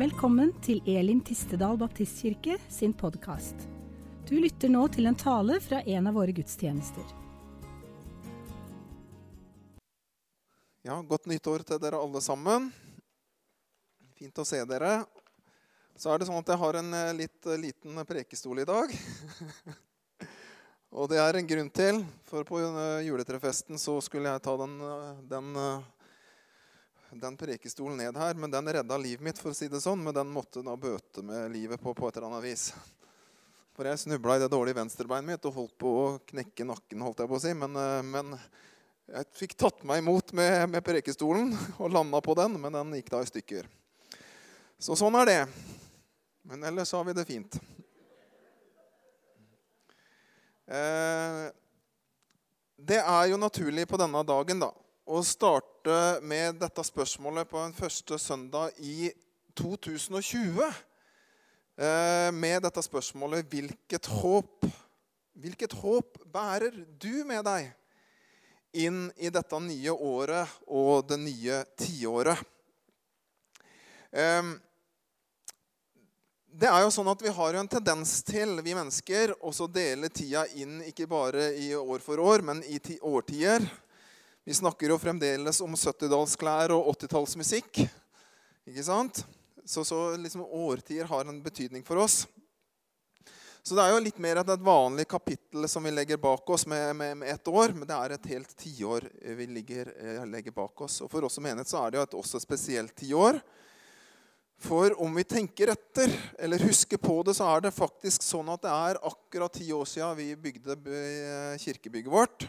Velkommen 0.00 0.54
til 0.64 0.78
Elim 0.88 1.18
Tistedal 1.20 1.76
Baptistkirke 1.76 2.54
sin 2.72 2.94
podkast. 2.96 3.66
Du 4.24 4.30
lytter 4.40 4.70
nå 4.72 4.86
til 4.88 5.10
en 5.10 5.18
tale 5.18 5.58
fra 5.60 5.82
en 5.82 6.08
av 6.08 6.14
våre 6.16 6.32
gudstjenester. 6.32 7.04
Ja, 10.88 10.96
Godt 11.04 11.28
nyttår 11.28 11.66
til 11.68 11.82
dere 11.84 12.00
alle 12.00 12.24
sammen. 12.24 12.70
Fint 14.16 14.40
å 14.40 14.46
se 14.48 14.62
dere. 14.72 15.02
Så 15.92 16.08
er 16.14 16.22
det 16.22 16.30
sånn 16.30 16.40
at 16.40 16.48
jeg 16.54 16.62
har 16.64 16.80
en 16.80 16.90
eh, 16.96 17.12
litt 17.20 17.52
eh, 17.52 17.60
liten 17.60 18.00
prekestol 18.08 18.64
i 18.64 18.68
dag. 18.72 18.96
Og 20.96 21.12
det 21.12 21.20
er 21.20 21.36
en 21.36 21.52
grunn 21.52 21.68
til. 21.76 22.00
For 22.30 22.48
på 22.48 22.64
eh, 22.64 23.04
juletrefesten 23.10 23.76
så 23.76 24.00
skulle 24.00 24.32
jeg 24.32 24.48
ta 24.48 24.56
den, 24.64 24.80
den, 25.28 25.52
den, 27.18 27.36
prekestolen 27.36 27.98
ned 27.98 28.16
her. 28.16 28.34
Men 28.38 28.52
den 28.52 28.72
redda 28.72 28.98
livet 29.00 29.24
mitt, 29.24 29.38
for 29.40 29.50
å 29.50 29.56
si 29.56 29.68
det 29.68 29.82
sånn. 29.82 30.02
Men 30.04 30.14
den 30.14 30.30
måtte 30.30 30.62
da 30.62 30.76
bøte 30.78 31.24
med 31.26 31.50
livet 31.54 31.82
på 31.82 31.94
på 31.96 32.08
et 32.08 32.16
eller 32.16 32.28
annet 32.30 32.46
vis. 32.46 32.70
For 33.74 33.88
jeg 33.88 34.02
snubla 34.02 34.36
i 34.36 34.42
det 34.44 34.50
dårlige 34.52 34.78
venstrebeinet 34.78 35.32
mitt 35.32 35.48
og 35.48 35.56
holdt 35.56 35.76
på 35.80 35.94
å 36.02 36.06
knekke 36.30 36.68
nakken. 36.68 37.02
holdt 37.02 37.24
jeg 37.24 37.32
på 37.32 37.38
å 37.38 37.42
si. 37.42 37.54
Men, 37.56 37.80
men 38.10 38.34
jeg 39.10 39.30
fikk 39.34 39.56
tatt 39.58 39.82
meg 39.88 40.04
imot 40.04 40.30
med, 40.38 40.68
med 40.70 40.84
prekestolen 40.86 41.50
og 41.80 41.90
landa 41.90 42.20
på 42.22 42.36
den, 42.38 42.60
men 42.62 42.76
den 42.76 42.96
gikk 43.00 43.10
da 43.10 43.24
i 43.24 43.30
stykker. 43.30 43.66
Så 44.78 44.94
sånn 44.98 45.18
er 45.18 45.26
det. 45.26 45.40
Men 46.46 46.62
ellers 46.70 46.92
har 46.94 47.02
vi 47.08 47.16
det 47.16 47.26
fint. 47.28 47.58
Eh, 50.70 51.48
det 52.78 53.00
er 53.02 53.24
jo 53.32 53.40
naturlig 53.40 53.88
på 53.90 53.98
denne 54.00 54.22
dagen 54.24 54.62
da, 54.62 54.70
å 55.10 55.24
starte 55.26 56.20
med 56.22 56.60
dette 56.60 56.84
spørsmålet 56.86 57.48
på 57.50 57.58
en 57.58 57.74
første 57.74 58.14
søndag 58.22 58.76
i 58.78 59.10
2020. 59.58 60.60
Eh, 61.80 62.28
med 62.30 62.62
dette 62.62 62.84
spørsmålet 62.86 63.48
hvilket 63.50 64.06
håp, 64.20 64.68
hvilket 65.34 65.74
håp 65.80 66.20
bærer 66.30 66.78
du 67.02 67.24
med 67.26 67.42
deg 67.48 67.72
inn 68.86 69.08
i 69.18 69.32
dette 69.34 69.58
nye 69.64 69.90
året 69.90 70.62
og 70.70 71.08
det 71.10 71.18
nye 71.18 71.58
tiåret? 71.80 72.38
Det 76.50 76.66
er 76.66 76.80
jo 76.82 76.90
sånn 76.90 77.10
at 77.10 77.22
Vi 77.22 77.30
har 77.34 77.54
jo 77.54 77.60
en 77.62 77.70
tendens 77.70 78.16
til, 78.26 78.56
vi 78.62 78.74
mennesker, 78.74 79.36
å 79.42 79.68
dele 79.70 80.10
tida 80.10 80.46
inn 80.58 80.80
ikke 80.86 81.06
bare 81.10 81.52
i 81.58 81.70
år 81.78 82.02
for 82.02 82.18
år, 82.18 82.42
men 82.46 82.62
i 82.66 82.78
årtier. 83.02 83.62
Vi 84.44 84.54
snakker 84.54 84.88
jo 84.88 84.98
fremdeles 84.98 85.60
om 85.60 85.74
70-tallsklær 85.76 86.72
og 86.72 86.94
80-tallsmusikk. 86.94 87.82
Ikke 88.70 88.84
sant? 88.86 89.24
Så, 89.68 89.84
så 89.84 90.16
liksom 90.16 90.46
årtier 90.46 91.04
har 91.10 91.28
en 91.28 91.42
betydning 91.44 91.84
for 91.84 92.00
oss. 92.00 92.24
Så 93.62 93.76
det 93.76 93.84
er 93.84 93.92
jo 93.92 94.00
litt 94.00 94.20
mer 94.22 94.40
et 94.40 94.64
vanlig 94.64 95.04
kapittel 95.10 95.66
som 95.68 95.84
vi 95.84 95.92
legger 95.92 96.16
bak 96.20 96.48
oss 96.48 96.64
med, 96.66 96.94
med, 96.96 97.18
med 97.20 97.28
ett 97.34 97.48
år. 97.52 97.74
Men 97.76 97.84
det 97.86 97.98
er 97.98 98.14
et 98.16 98.30
helt 98.32 98.54
tiår 98.56 99.06
vi 99.36 99.48
ligger, 99.58 99.92
eh, 100.00 100.24
legger 100.26 100.56
bak 100.56 100.86
oss. 100.86 101.02
Og 101.04 101.12
For 101.12 101.28
oss 101.28 101.36
som 101.36 101.46
enhet 101.46 101.68
så 101.68 101.84
er 101.84 101.92
det 101.92 102.00
jo 102.00 102.06
et, 102.08 102.16
også 102.22 102.40
spesielt 102.40 102.96
tiår. 102.96 103.42
For 104.60 104.96
om 105.00 105.12
vi 105.16 105.24
tenker 105.28 105.72
etter, 105.72 106.12
eller 106.40 106.64
husker 106.64 107.00
på 107.00 107.20
det, 107.28 107.36
så 107.36 107.52
er 107.52 107.68
det 107.68 107.76
faktisk 107.76 108.24
sånn 108.24 108.48
at 108.52 108.64
det 108.64 108.72
er 108.72 109.04
akkurat 109.12 109.52
ti 109.56 109.68
år 109.72 109.86
siden 109.88 110.18
vi 110.18 110.32
bygde 110.48 110.76
kirkebygget 111.60 112.12
vårt. 112.12 112.48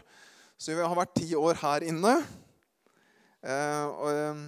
Så 0.62 0.76
vi 0.78 0.82
har 0.86 0.94
vært 0.94 1.16
ti 1.18 1.32
år 1.34 1.58
her 1.58 1.82
inne. 1.90 2.10
Eh, 3.42 3.86
eh, 4.06 4.42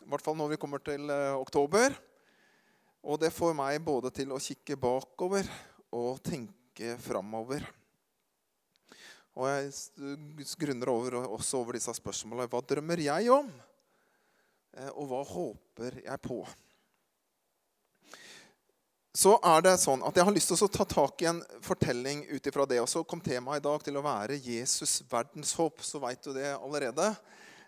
I 0.00 0.06
hvert 0.08 0.24
fall 0.24 0.36
når 0.38 0.54
vi 0.54 0.56
kommer 0.62 0.80
til 0.80 1.10
eh, 1.12 1.34
oktober. 1.36 1.92
Og 3.04 3.18
det 3.20 3.28
får 3.36 3.52
meg 3.52 3.76
både 3.84 4.08
til 4.16 4.32
å 4.32 4.40
kikke 4.40 4.78
bakover 4.80 5.44
og 5.92 6.22
tenke 6.24 6.94
framover. 7.04 7.66
Og 9.36 9.44
jeg 9.50 10.56
grunner 10.56 10.88
over, 10.88 11.18
også 11.36 11.60
over 11.60 11.76
disse 11.76 11.92
spørsmålene. 12.00 12.48
Hva 12.48 12.64
drømmer 12.64 13.04
jeg 13.04 13.28
om? 13.36 13.52
Og 14.94 15.04
hva 15.12 15.20
håper 15.34 16.00
jeg 16.00 16.24
på? 16.24 16.40
Så 19.16 19.34
er 19.40 19.62
det 19.64 19.78
sånn 19.80 20.02
at 20.06 20.16
Jeg 20.16 20.26
har 20.28 20.34
lyst 20.34 20.50
til 20.52 20.64
å 20.66 20.68
ta 20.70 20.84
tak 20.88 21.22
i 21.22 21.28
en 21.30 21.40
fortelling 21.64 22.26
ut 22.28 22.46
ifra 22.46 22.66
det. 22.68 22.80
Og 22.82 22.88
så 22.90 23.02
kom 23.08 23.22
temaet 23.24 23.62
i 23.62 23.64
dag 23.64 23.84
til 23.84 23.96
å 23.98 24.04
være 24.04 24.36
Jesus 24.42 25.00
verdens 25.10 25.54
håp. 25.58 25.80
Så 25.82 26.00
veit 26.02 26.22
du 26.24 26.34
det 26.36 26.52
allerede. 26.54 27.08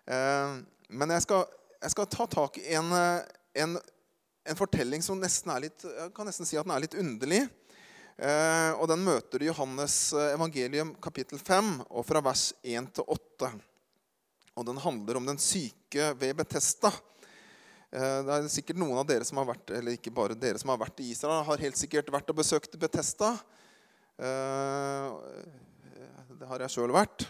Eh, 0.05 0.59
men 0.91 1.15
jeg 1.17 1.25
skal, 1.25 1.47
jeg 1.81 1.95
skal, 1.95 2.11
ta 2.12 2.27
tak 2.31 2.61
i 2.61 2.75
en, 2.78 2.93
en, 2.93 3.78
en, 4.45 4.59
fortelling 4.59 5.03
som 5.06 5.21
nesten 5.21 5.53
er 5.55 5.69
litt 5.69 5.84
jeg 5.87 6.12
kan 6.17 6.27
nesten 6.28 6.49
si 6.49 6.59
at 6.59 6.67
den 6.67 6.75
er 6.77 6.84
litt 6.84 6.99
underlig. 6.99 7.43
Eh, 8.21 8.71
og 8.77 8.89
Den 8.91 9.05
møter 9.07 9.41
du 9.41 9.47
i 9.47 9.51
Johannes 9.51 10.12
evangelium 10.12 10.93
kapittel 11.03 11.41
5, 11.41 11.77
og 11.89 12.05
fra 12.07 12.22
vers 12.25 12.51
1 12.62 12.93
til 12.99 13.07
8. 13.17 13.53
Og 14.61 14.67
Den 14.67 14.83
handler 14.83 15.21
om 15.21 15.31
den 15.31 15.41
syke 15.41 16.12
ved 16.21 16.37
Betesta. 16.37 16.93
Eh, 17.91 18.21
det 18.23 18.37
er 18.37 18.47
sikkert 18.53 18.78
noen 18.78 19.01
av 19.01 19.06
dere 19.09 19.27
som 19.27 19.41
har 19.41 19.49
vært 19.49 19.73
eller 19.75 19.97
ikke 19.97 20.12
bare 20.15 20.37
dere 20.39 20.61
som 20.62 20.71
har 20.71 20.78
vært 20.78 21.03
i 21.03 21.09
Israel, 21.11 21.43
har 21.47 21.65
helt 21.65 21.78
sikkert 21.78 22.12
vært 22.15 22.31
og 22.31 22.39
besøkt 22.39 22.78
Betesta. 22.78 23.33
Eh, 24.15 25.06
det 26.39 26.49
har 26.49 26.62
jeg 26.65 26.77
sjøl 26.77 26.95
vært. 26.95 27.27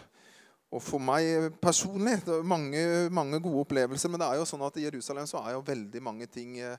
Og 0.71 0.79
for 0.85 1.03
meg 1.03 1.49
personlig 1.59 2.21
det 2.23 2.37
er 2.37 2.47
mange, 2.47 2.83
mange, 3.11 3.41
gode 3.43 3.65
opplevelser. 3.65 4.13
Men 4.13 4.21
det 4.21 4.29
er 4.29 4.39
jo 4.39 4.47
sånn 4.47 4.63
at 4.63 4.77
i 4.77 4.85
Jerusalem 4.85 5.27
så 5.27 5.41
er 5.41 5.57
jo 5.57 5.65
veldig 5.67 6.03
mange 6.05 6.29
ting 6.31 6.61
eh, 6.61 6.77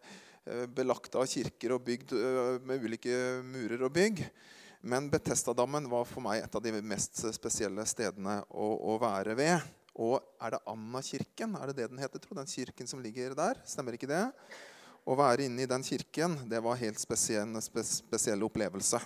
belagt 0.73 1.19
av 1.19 1.27
kirker 1.29 1.75
og 1.75 1.85
bygd 1.87 2.15
med 2.67 2.87
ulike 2.87 3.19
murer 3.45 3.85
og 3.85 3.93
bygg. 3.99 4.25
Men 4.83 5.11
Betestadammen 5.11 5.85
var 5.91 6.09
for 6.09 6.25
meg 6.25 6.41
et 6.43 6.57
av 6.59 6.63
de 6.63 6.73
mest 6.83 7.21
spesielle 7.35 7.85
stedene 7.87 8.41
å, 8.49 8.73
å 8.95 8.97
være 9.03 9.37
ved. 9.39 9.71
Og 9.93 10.19
er 10.41 10.55
det 10.55 10.63
Anna-kirken? 10.71 11.57
Er 11.59 11.71
det 11.71 11.83
det 11.83 11.91
den 11.93 12.01
heter? 12.01 12.23
Tro? 12.23 12.37
Den 12.37 12.49
kirken 12.49 12.89
som 12.89 13.03
ligger 13.03 13.35
der? 13.37 13.61
Stemmer 13.69 13.97
ikke 13.97 14.09
det? 14.09 14.25
Å 15.03 15.17
være 15.19 15.49
inne 15.49 15.65
i 15.65 15.69
den 15.69 15.83
kirken, 15.83 16.37
det 16.49 16.61
var 16.63 16.79
helt 16.79 17.01
spesiell, 17.03 17.49
en 17.49 17.63
spesiell 17.63 18.45
opplevelse. 18.47 19.01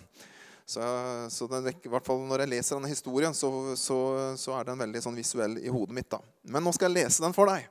Så, 0.66 0.82
så 1.30 1.46
den, 1.46 1.69
i 1.70 1.91
hvert 1.92 2.02
fall 2.02 2.25
Når 2.26 2.42
jeg 2.42 2.50
leser 2.50 2.75
denne 2.75 2.91
historien, 2.91 3.34
så, 3.38 3.48
så, 3.78 3.98
så, 4.34 4.56
er 4.58 4.66
den 4.66 4.80
veldig 4.82 5.02
sånn 5.04 5.19
visuell 5.19 5.60
i 5.62 5.70
hodet 5.70 5.94
mitt. 5.94 6.10
da. 6.10 6.19
Men 6.50 6.66
nå 6.66 6.72
skal 6.75 6.91
jeg 6.91 7.04
lese 7.04 7.22
den 7.22 7.36
for 7.36 7.48
deg. 7.50 7.69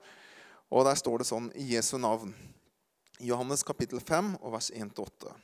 Og 0.71 0.87
Der 0.87 0.97
står 0.99 1.21
det 1.21 1.27
sånn 1.29 1.49
i 1.59 1.67
Jesu 1.75 1.97
navn. 2.01 2.31
Johannes 3.19 3.63
kapittel 3.63 4.01
5, 4.03 4.33
og 4.41 4.55
vers 4.55 4.71
1-8. 4.75 5.35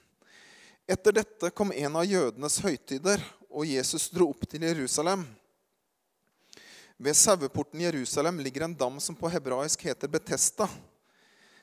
Etter 0.91 1.15
dette 1.21 1.51
kom 1.55 1.71
en 1.71 1.99
av 2.01 2.07
jødenes 2.07 2.57
høytider, 2.63 3.21
og 3.51 3.67
Jesus 3.67 4.09
dro 4.11 4.31
opp 4.31 4.47
til 4.49 4.65
Jerusalem. 4.65 5.23
Ved 7.01 7.17
saueporten 7.17 7.81
i 7.81 7.84
Jerusalem 7.84 8.39
ligger 8.39 8.62
en 8.62 8.75
dam 8.78 9.00
som 9.00 9.16
på 9.16 9.29
hebraisk 9.29 9.88
heter 9.88 10.07
Betesta. 10.07 10.67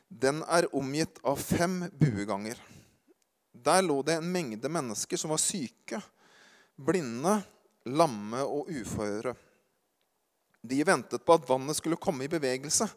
Den 0.08 0.40
er 0.42 0.66
omgitt 0.74 1.20
av 1.22 1.38
fem 1.38 1.84
bueganger. 1.94 2.58
Der 3.54 3.84
lå 3.86 4.00
det 4.02 4.16
en 4.18 4.32
mengde 4.32 4.68
mennesker 4.68 5.20
som 5.20 5.30
var 5.30 5.38
syke, 5.38 6.00
blinde, 6.74 7.36
lamme 7.86 8.40
og 8.42 8.66
uføre. 8.66 9.36
De 10.58 10.80
ventet 10.82 11.22
på 11.22 11.38
at 11.38 11.46
vannet 11.46 11.78
skulle 11.78 12.00
komme 12.02 12.26
i 12.26 12.32
bevegelse. 12.32 12.88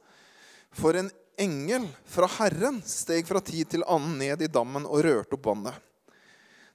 For 0.74 0.98
en 0.98 1.14
engel 1.38 1.86
fra 2.10 2.26
Herren 2.40 2.82
steg 2.82 3.30
fra 3.30 3.44
tid 3.46 3.70
til 3.76 3.86
annen 3.86 4.18
ned 4.18 4.42
i 4.42 4.50
dammen 4.50 4.90
og 4.90 5.06
rørte 5.06 5.38
opp 5.38 5.46
vannet. 5.52 5.78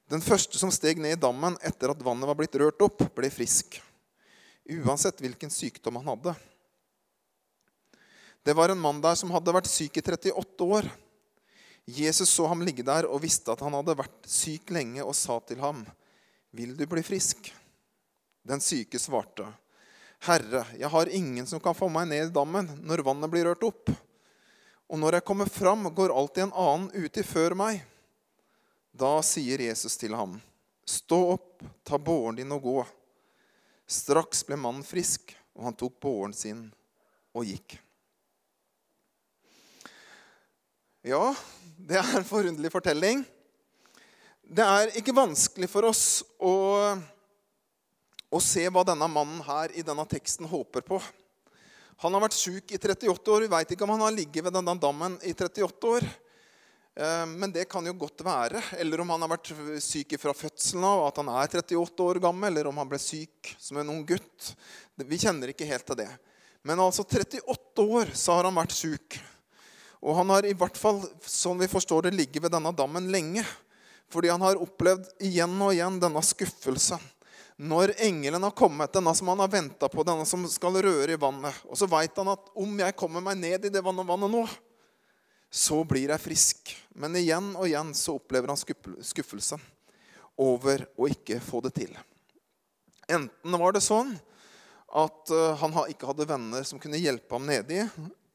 Den 0.06 0.22
første 0.22 0.62
som 0.62 0.70
steg 0.70 1.02
ned 1.02 1.18
i 1.18 1.20
dammen 1.26 1.58
etter 1.58 1.90
at 1.90 2.06
vannet 2.06 2.30
var 2.30 2.38
blitt 2.38 2.54
rørt 2.54 2.86
opp, 2.86 3.02
ble 3.18 3.34
frisk 3.34 3.80
uansett 4.68 5.20
hvilken 5.20 5.50
sykdom 5.50 5.96
han 6.00 6.12
hadde. 6.14 6.34
Det 8.46 8.54
var 8.54 8.68
en 8.68 8.78
mann 8.78 9.00
der 9.02 9.16
som 9.18 9.32
hadde 9.34 9.54
vært 9.54 9.66
syk 9.66 9.98
i 9.98 10.02
38 10.04 10.66
år. 10.70 10.86
Jesus 11.86 12.30
så 12.30 12.46
ham 12.46 12.62
ligge 12.66 12.84
der 12.86 13.06
og 13.06 13.22
visste 13.22 13.50
at 13.50 13.62
han 13.62 13.74
hadde 13.74 13.96
vært 13.98 14.28
syk 14.30 14.70
lenge, 14.74 15.02
og 15.02 15.14
sa 15.14 15.38
til 15.40 15.58
ham, 15.62 15.86
'Vil 16.50 16.76
du 16.76 16.86
bli 16.86 17.02
frisk?' 17.02 17.52
Den 18.46 18.60
syke 18.60 18.98
svarte, 18.98 19.46
'Herre, 20.20 20.66
jeg 20.78 20.88
har 20.88 21.08
ingen 21.08 21.46
som 21.46 21.60
kan 21.60 21.74
få 21.74 21.88
meg 21.88 22.08
ned 22.08 22.26
i 22.26 22.32
dammen 22.34 22.66
når 22.82 23.02
vannet 23.02 23.30
blir 23.30 23.44
rørt 23.44 23.62
opp.' 23.62 23.90
'Og 24.88 24.98
når 24.98 25.12
jeg 25.14 25.24
kommer 25.24 25.46
fram, 25.46 25.94
går 25.94 26.14
alltid 26.14 26.42
en 26.42 26.52
annen 26.54 26.90
uti 26.94 27.22
før 27.22 27.54
meg.' 27.54 27.82
Da 28.94 29.20
sier 29.22 29.58
Jesus 29.58 29.96
til 29.96 30.14
ham, 30.14 30.40
'Stå 30.86 31.32
opp, 31.34 31.62
ta 31.84 31.98
båren 31.98 32.36
din 32.36 32.52
og 32.52 32.62
gå.' 32.62 32.95
Straks 33.86 34.42
ble 34.46 34.58
mannen 34.58 34.82
frisk, 34.86 35.30
og 35.54 35.68
han 35.68 35.76
tok 35.78 36.00
båren 36.02 36.34
sin 36.34 36.66
og 37.36 37.46
gikk. 37.46 37.76
Ja, 41.06 41.30
det 41.78 42.00
er 42.00 42.16
en 42.18 42.26
forunderlig 42.26 42.72
fortelling. 42.74 43.22
Det 44.42 44.64
er 44.64 44.90
ikke 44.98 45.14
vanskelig 45.14 45.68
for 45.70 45.86
oss 45.86 46.24
å, 46.42 46.54
å 48.26 48.40
se 48.42 48.64
hva 48.66 48.82
denne 48.86 49.06
mannen 49.10 49.38
her 49.46 49.74
i 49.78 49.84
denne 49.86 50.06
teksten 50.10 50.48
håper 50.50 50.82
på. 50.86 50.98
Han 52.02 52.12
har 52.12 52.26
vært 52.26 52.36
sjuk 52.36 52.74
i 52.74 52.78
38 52.78 53.32
år. 53.32 53.46
Vi 53.46 53.52
veit 53.54 53.70
ikke 53.72 53.86
om 53.86 53.94
han 53.94 54.02
har 54.04 54.14
ligget 54.14 54.44
ved 54.44 54.54
denne 54.58 54.74
dammen 54.82 55.14
i 55.22 55.32
38 55.32 55.92
år. 55.94 56.08
Eh, 56.96 57.26
men 57.26 57.52
det 57.52 57.66
kan 57.68 57.84
jo 57.86 57.92
godt 57.92 58.24
være. 58.24 58.62
Eller 58.80 59.00
om 59.00 59.12
han 59.12 59.24
har 59.24 59.34
vært 59.34 59.52
syk 59.84 60.16
fra 60.20 60.32
fødselen 60.36 60.86
av, 60.88 61.06
at 61.10 61.20
han 61.20 61.30
er 61.32 61.58
38 61.60 62.06
år 62.08 62.20
gammel, 62.24 62.52
eller 62.54 62.70
om 62.70 62.80
han 62.80 62.88
ble 62.88 63.00
syk 63.00 63.52
som 63.60 63.80
en 63.80 63.92
ung 63.92 64.02
gutt. 64.08 64.54
Vi 64.96 65.20
kjenner 65.20 65.52
ikke 65.52 65.68
helt 65.68 65.86
til 65.88 66.00
det. 66.00 66.10
Men 66.66 66.80
altså 66.82 67.04
38 67.04 67.84
år 67.84 68.14
så 68.16 68.38
har 68.38 68.48
han 68.48 68.56
vært 68.56 68.74
syk. 68.74 69.18
Og 70.00 70.16
han 70.18 70.30
har 70.32 70.46
i 70.46 70.56
hvert 70.56 70.78
fall, 70.78 71.02
sånn 71.22 71.60
vi 71.60 71.68
forstår 71.70 72.08
det, 72.08 72.16
ligget 72.16 72.46
ved 72.46 72.54
denne 72.54 72.72
dammen 72.76 73.10
lenge. 73.12 73.44
Fordi 74.12 74.30
han 74.30 74.42
har 74.44 74.58
opplevd 74.62 75.08
igjen 75.26 75.54
og 75.60 75.74
igjen 75.74 76.00
denne 76.02 76.22
skuffelsen. 76.24 77.02
Når 77.56 77.94
engelen 78.04 78.44
har 78.44 78.52
kommet, 78.52 78.92
denne 78.92 79.14
som 79.16 79.30
han 79.32 79.40
har 79.40 79.50
venta 79.50 79.88
på, 79.88 80.04
denne 80.04 80.26
som 80.28 80.42
skal 80.50 80.76
røre 80.84 81.14
i 81.14 81.20
vannet, 81.20 81.56
og 81.64 81.78
så 81.80 81.88
veit 81.88 82.18
han 82.20 82.28
at 82.28 82.50
om 82.52 82.74
jeg 82.82 82.96
kommer 83.00 83.24
meg 83.24 83.38
ned 83.40 83.64
i 83.64 83.72
det 83.72 83.80
vannet, 83.80 84.04
vannet 84.04 84.28
nå, 84.28 84.42
så 85.56 85.80
blir 85.88 86.12
jeg 86.12 86.20
frisk. 86.20 86.74
Men 87.00 87.16
igjen 87.16 87.54
og 87.56 87.64
igjen 87.68 87.94
så 87.96 88.18
opplever 88.18 88.52
han 88.52 88.60
skuffelse 88.60 89.58
over 90.36 90.84
å 91.00 91.08
ikke 91.08 91.40
få 91.40 91.62
det 91.64 91.72
til. 91.78 91.94
Enten 93.08 93.56
var 93.56 93.72
det 93.72 93.84
sånn 93.84 94.12
at 94.96 95.32
eh, 95.32 95.56
han 95.62 95.78
ikke 95.88 96.10
hadde 96.10 96.28
venner 96.28 96.66
som 96.66 96.80
kunne 96.82 97.00
hjelpe 97.00 97.32
ham 97.38 97.48
nedi. 97.48 97.80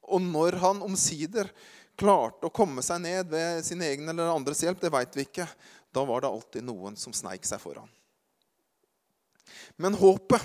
Og 0.10 0.24
når 0.24 0.58
han 0.64 0.82
omsider 0.86 1.52
klarte 2.00 2.48
å 2.48 2.54
komme 2.54 2.82
seg 2.86 3.04
ned 3.04 3.30
ved 3.30 3.62
sin 3.68 3.84
egen 3.86 4.10
eller 4.10 4.32
andres 4.34 4.64
hjelp, 4.66 4.82
det 4.82 4.94
veit 4.94 5.18
vi 5.18 5.28
ikke. 5.28 5.46
Da 5.94 6.06
var 6.08 6.24
det 6.24 6.32
alltid 6.32 6.66
noen 6.66 6.98
som 6.98 7.14
sneik 7.14 7.46
seg 7.46 7.62
foran. 7.62 7.90
Men 9.78 9.98
håpet 10.00 10.42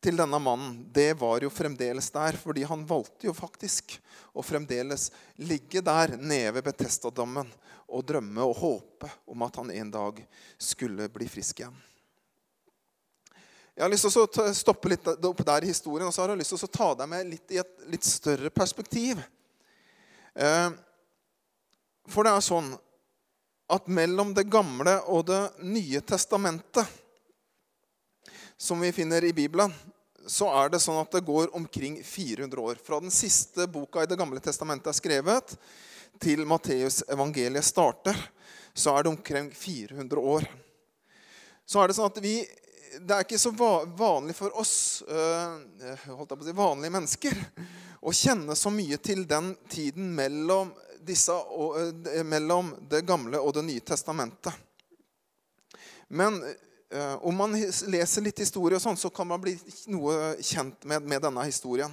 til 0.00 0.18
denne 0.18 0.38
mannen, 0.38 0.84
det 0.94 1.12
var 1.18 1.42
jo 1.42 1.50
fremdeles 1.50 2.10
der. 2.14 2.38
Fordi 2.38 2.62
han 2.68 2.84
valgte 2.86 3.28
jo 3.28 3.34
faktisk 3.36 3.96
å 4.32 4.44
fremdeles 4.46 5.08
ligge 5.42 5.82
der 5.84 6.16
nede 6.16 6.54
ved 6.58 6.68
Betestadammen 6.70 7.50
og 7.88 8.04
drømme 8.06 8.44
og 8.44 8.56
håpe 8.60 9.10
om 9.26 9.44
at 9.46 9.56
han 9.58 9.70
en 9.72 9.90
dag 9.90 10.20
skulle 10.60 11.08
bli 11.12 11.28
frisk 11.30 11.62
igjen. 11.62 11.76
Jeg 13.78 13.84
har 13.84 13.92
lyst 13.92 14.08
til 14.10 14.42
å 14.42 14.52
stoppe 14.58 14.90
litt 14.90 15.06
opp 15.06 15.40
der 15.46 15.62
i 15.62 15.70
historien 15.70 16.08
og 16.08 16.14
så 16.14 16.24
har 16.24 16.32
jeg 16.32 16.40
lyst 16.40 16.50
til 16.56 16.66
å 16.66 16.74
ta 16.74 16.88
deg 16.98 17.10
med 17.10 17.28
litt 17.30 17.52
i 17.54 17.60
et 17.62 17.84
litt 17.86 18.06
større 18.06 18.50
perspektiv. 18.50 19.20
Eh, 20.34 20.70
for 22.10 22.26
det 22.26 22.32
er 22.34 22.42
sånn 22.42 22.72
at 23.68 23.86
mellom 23.92 24.32
Det 24.34 24.48
gamle 24.50 24.96
og 25.12 25.26
Det 25.28 25.42
nye 25.62 26.00
testamentet, 26.00 26.86
som 28.58 28.80
vi 28.80 28.92
finner 28.92 29.24
i 29.24 29.32
Bibelen, 29.32 29.72
så 30.26 30.48
er 30.50 30.72
det 30.72 30.80
sånn 30.82 30.98
at 31.00 31.12
det 31.14 31.22
går 31.24 31.52
omkring 31.56 32.00
400 32.04 32.60
år. 32.60 32.80
Fra 32.82 32.98
den 33.00 33.12
siste 33.14 33.68
boka 33.70 34.02
i 34.02 34.08
Det 34.10 34.18
gamle 34.18 34.42
testamentet 34.42 34.90
er 34.90 34.98
skrevet, 34.98 35.54
til 36.18 36.42
Matteus 36.46 37.04
evangeliet 37.06 37.64
starter, 37.64 38.18
så 38.74 38.96
er 38.96 39.06
det 39.06 39.12
omkring 39.14 39.52
400 39.54 40.18
år. 40.20 40.48
Så 41.66 41.78
er 41.80 41.88
det 41.88 41.98
sånn 41.98 42.10
at 42.10 42.22
vi 42.24 42.40
Det 42.98 43.14
er 43.14 43.22
ikke 43.22 43.38
så 43.38 43.50
vanlig 43.52 44.34
for 44.34 44.54
oss 44.58 45.04
øh, 45.06 45.58
holdt 46.16 46.30
jeg 46.32 46.38
på 46.38 46.40
å 46.40 46.46
si, 46.46 46.54
vanlige 46.56 46.94
mennesker 46.94 47.34
å 48.00 48.14
kjenne 48.16 48.56
så 48.56 48.72
mye 48.72 48.96
til 48.96 49.26
den 49.28 49.52
tiden 49.68 50.08
mellom, 50.16 50.72
disse, 51.04 51.36
øh, 51.36 52.24
mellom 52.24 52.72
Det 52.90 53.04
gamle 53.06 53.38
og 53.38 53.52
Det 53.54 53.66
nye 53.68 53.84
testamentet. 53.84 54.56
Men 56.08 56.40
Eh, 56.42 56.56
om 57.20 57.36
man 57.36 57.52
leser 57.92 58.24
litt 58.24 58.38
historie, 58.40 58.78
og 58.78 58.82
sånn, 58.82 58.96
så 58.96 59.10
kan 59.12 59.28
man 59.28 59.40
bli 59.42 59.52
noe 59.92 60.38
kjent 60.40 60.86
med, 60.88 61.04
med, 61.04 61.20
denne 61.20 61.44
historien. 61.44 61.92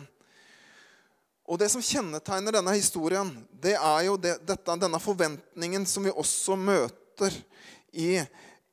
Og 1.46 1.60
Det 1.60 1.68
som 1.70 1.84
kjennetegner 1.84 2.56
denne 2.56 2.74
historien, 2.74 3.30
det 3.52 3.76
er 3.76 4.06
jo 4.08 4.16
det, 4.18 4.38
dette, 4.48 4.78
denne 4.82 5.02
forventningen 5.04 5.86
som 5.86 6.08
vi 6.08 6.14
også 6.14 6.56
møter 6.58 7.36
i, 7.92 8.24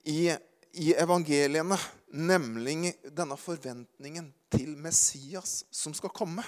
i, 0.08 0.32
i 0.78 0.94
evangeliene. 0.94 1.76
Nemlig 2.12 2.94
denne 3.08 3.36
forventningen 3.40 4.30
til 4.52 4.76
Messias 4.76 5.62
som 5.72 5.94
skal 5.96 6.12
komme. 6.14 6.44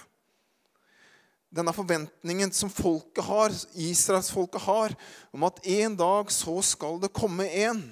Denne 1.55 1.75
forventningen 1.75 2.51
som 2.53 2.73
folket 2.73 3.25
har, 3.25 3.53
Israelsfolket 3.79 4.65
har, 4.65 4.95
om 5.33 5.45
at 5.47 5.61
en 5.77 5.95
dag 5.97 6.33
så 6.35 6.57
skal 6.67 6.99
det 7.03 7.13
komme 7.15 7.47
en 7.67 7.85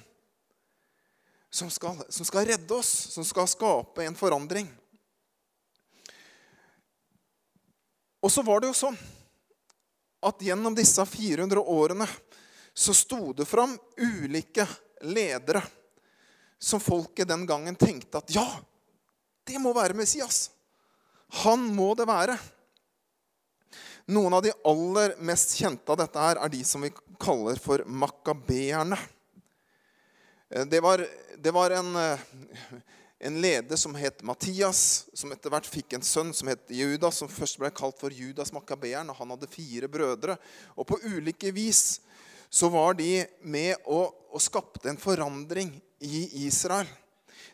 som 1.53 1.69
skal, 1.69 2.01
som 2.09 2.25
skal 2.25 2.45
redde 2.45 2.73
oss, 2.73 2.89
som 2.89 3.25
skal 3.25 3.47
skape 3.47 4.05
en 4.05 4.15
forandring. 4.17 4.71
Og 8.23 8.31
så 8.31 8.41
var 8.41 8.63
det 8.63 8.71
jo 8.71 8.77
sånn 8.79 8.97
at 10.23 10.41
gjennom 10.41 10.73
disse 10.73 11.05
400 11.05 11.61
årene 11.61 12.07
så 12.73 12.95
sto 12.97 13.35
det 13.37 13.45
fram 13.45 13.75
ulike 14.01 14.65
ledere 15.05 15.61
som 16.57 16.81
folket 16.81 17.29
den 17.29 17.45
gangen 17.45 17.77
tenkte 17.77 18.23
at 18.23 18.33
ja, 18.33 18.47
det 19.45 19.59
må 19.61 19.75
være 19.75 19.93
Messias. 19.99 20.47
Han 21.43 21.67
må 21.75 21.91
det 21.99 22.07
være. 22.09 22.37
Noen 24.09 24.39
av 24.39 24.41
de 24.45 24.55
aller 24.65 25.19
mest 25.21 25.53
kjente 25.59 25.91
av 25.91 26.01
dette 26.01 26.23
her 26.23 26.39
er 26.39 26.53
de 26.53 26.63
som 26.65 26.81
vi 26.81 26.89
kaller 27.21 27.59
for 27.61 27.83
makabeerne. 27.85 28.97
Eh, 30.53 30.65
det 30.65 30.79
var, 30.79 31.07
det 31.37 31.51
var 31.51 31.69
en, 31.69 31.95
eh, 31.95 32.19
en, 33.19 33.41
leder 33.41 33.75
som 33.75 33.95
het 33.95 34.21
Mattias, 34.21 35.05
som 35.13 35.31
etter 35.33 35.49
hvert 35.49 35.67
fikk 35.67 35.95
en 35.97 36.05
sønn 36.05 36.33
som 36.33 36.51
het 36.51 36.69
Judas, 36.69 37.17
som 37.17 37.31
først 37.31 37.57
ble 37.61 37.71
kalt 37.73 37.97
for 37.97 38.13
Judas 38.13 38.53
Makabeeren. 38.53 39.09
Han 39.17 39.33
hadde 39.33 39.49
fire 39.49 39.89
brødre. 39.89 40.37
Og 40.77 40.85
på 40.87 40.99
ulike 41.09 41.51
vis 41.55 42.01
så 42.53 42.69
var 42.69 42.93
de 42.99 43.25
med 43.41 43.81
og, 43.89 44.13
og 44.29 44.41
skapte 44.41 44.91
en 44.91 45.01
forandring 45.01 45.73
i 46.05 46.45
Israel. 46.45 46.89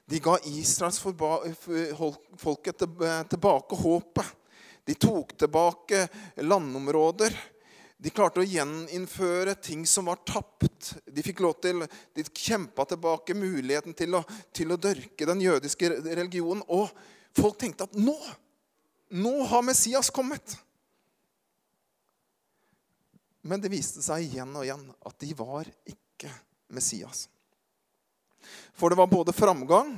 De 0.09 0.19
ga 0.19 0.35
Israels 0.49 0.99
folket 0.99 2.83
tilbake 3.29 3.77
håpet. 3.79 4.35
De 4.83 4.95
tok 4.97 5.37
tilbake 5.37 6.07
landområder. 6.41 7.35
De 7.99 8.11
klarte 8.15 8.39
å 8.39 8.47
gjeninnføre 8.47 9.57
ting 9.59 9.81
som 9.87 10.07
var 10.07 10.21
tapt. 10.27 10.93
De 11.03 11.23
fikk 11.23 11.41
lov 11.43 11.57
til, 11.59 11.83
de 12.15 12.23
kjempa 12.23 12.85
tilbake 12.87 13.35
muligheten 13.35 13.95
til 13.97 14.15
å, 14.15 14.21
til 14.55 14.71
å 14.71 14.79
dørke 14.79 15.27
den 15.27 15.43
jødiske 15.43 15.89
religionen. 16.07 16.63
Og 16.71 16.87
folk 17.35 17.59
tenkte 17.59 17.89
at 17.89 17.97
nå, 17.99 18.15
nå 19.19 19.33
har 19.51 19.65
Messias 19.67 20.11
kommet. 20.15 20.55
Men 23.43 23.59
det 23.59 23.73
viste 23.73 24.03
seg 24.05 24.29
igjen 24.29 24.55
og 24.55 24.63
igjen 24.63 24.87
at 25.07 25.19
de 25.19 25.33
var 25.35 25.67
ikke 25.87 26.31
Messias. 26.71 27.27
For 28.79 28.91
det 28.91 28.99
var 29.01 29.11
både 29.11 29.35
framgang 29.35 29.97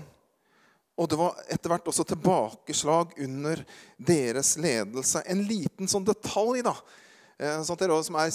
og 1.02 1.10
det 1.10 1.18
var 1.18 1.38
etter 1.50 1.72
hvert 1.72 1.88
også 1.90 2.04
tilbakeslag 2.06 3.14
under 3.24 3.62
deres 3.98 4.54
ledelse. 4.62 5.24
En 5.26 5.46
liten 5.48 5.90
sånn 5.90 6.06
detalj 6.06 6.62
da, 6.66 6.76
sånt 7.66 7.82
det 7.82 7.90
som 8.06 8.20
jeg, 8.22 8.34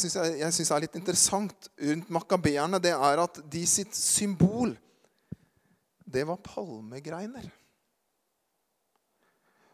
synes 0.53 0.71
er 0.75 0.83
litt 0.83 0.99
interessant 0.99 1.69
rundt 1.79 2.09
makabeerne, 2.11 2.81
det 2.83 2.91
er 2.97 3.23
at 3.23 3.39
de 3.53 3.63
sitt 3.69 3.95
symbol, 3.95 4.75
det 6.07 6.25
var 6.27 6.43
palmegreiner. 6.43 7.47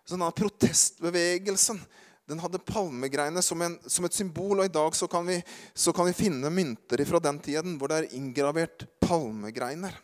Så 0.05 0.17
denne 0.17 0.33
protestbevegelsen 0.37 1.81
den 2.29 2.41
hadde 2.43 2.61
palmegreiner 2.65 3.43
som, 3.45 3.61
en, 3.65 3.75
som, 3.87 4.07
et 4.07 4.17
symbol. 4.17 4.61
Og 4.61 4.67
i 4.67 4.73
dag 4.73 4.95
så 4.97 5.09
kan, 5.11 5.27
vi, 5.27 5.39
så 5.75 5.93
kan 5.97 6.09
vi 6.09 6.17
finne 6.17 6.53
mynter 6.53 7.03
fra 7.09 7.21
den 7.23 7.41
tiden 7.43 7.77
hvor 7.79 7.91
det 7.91 8.03
er 8.03 8.17
inngravert 8.19 8.87
palmegreiner. 9.03 9.97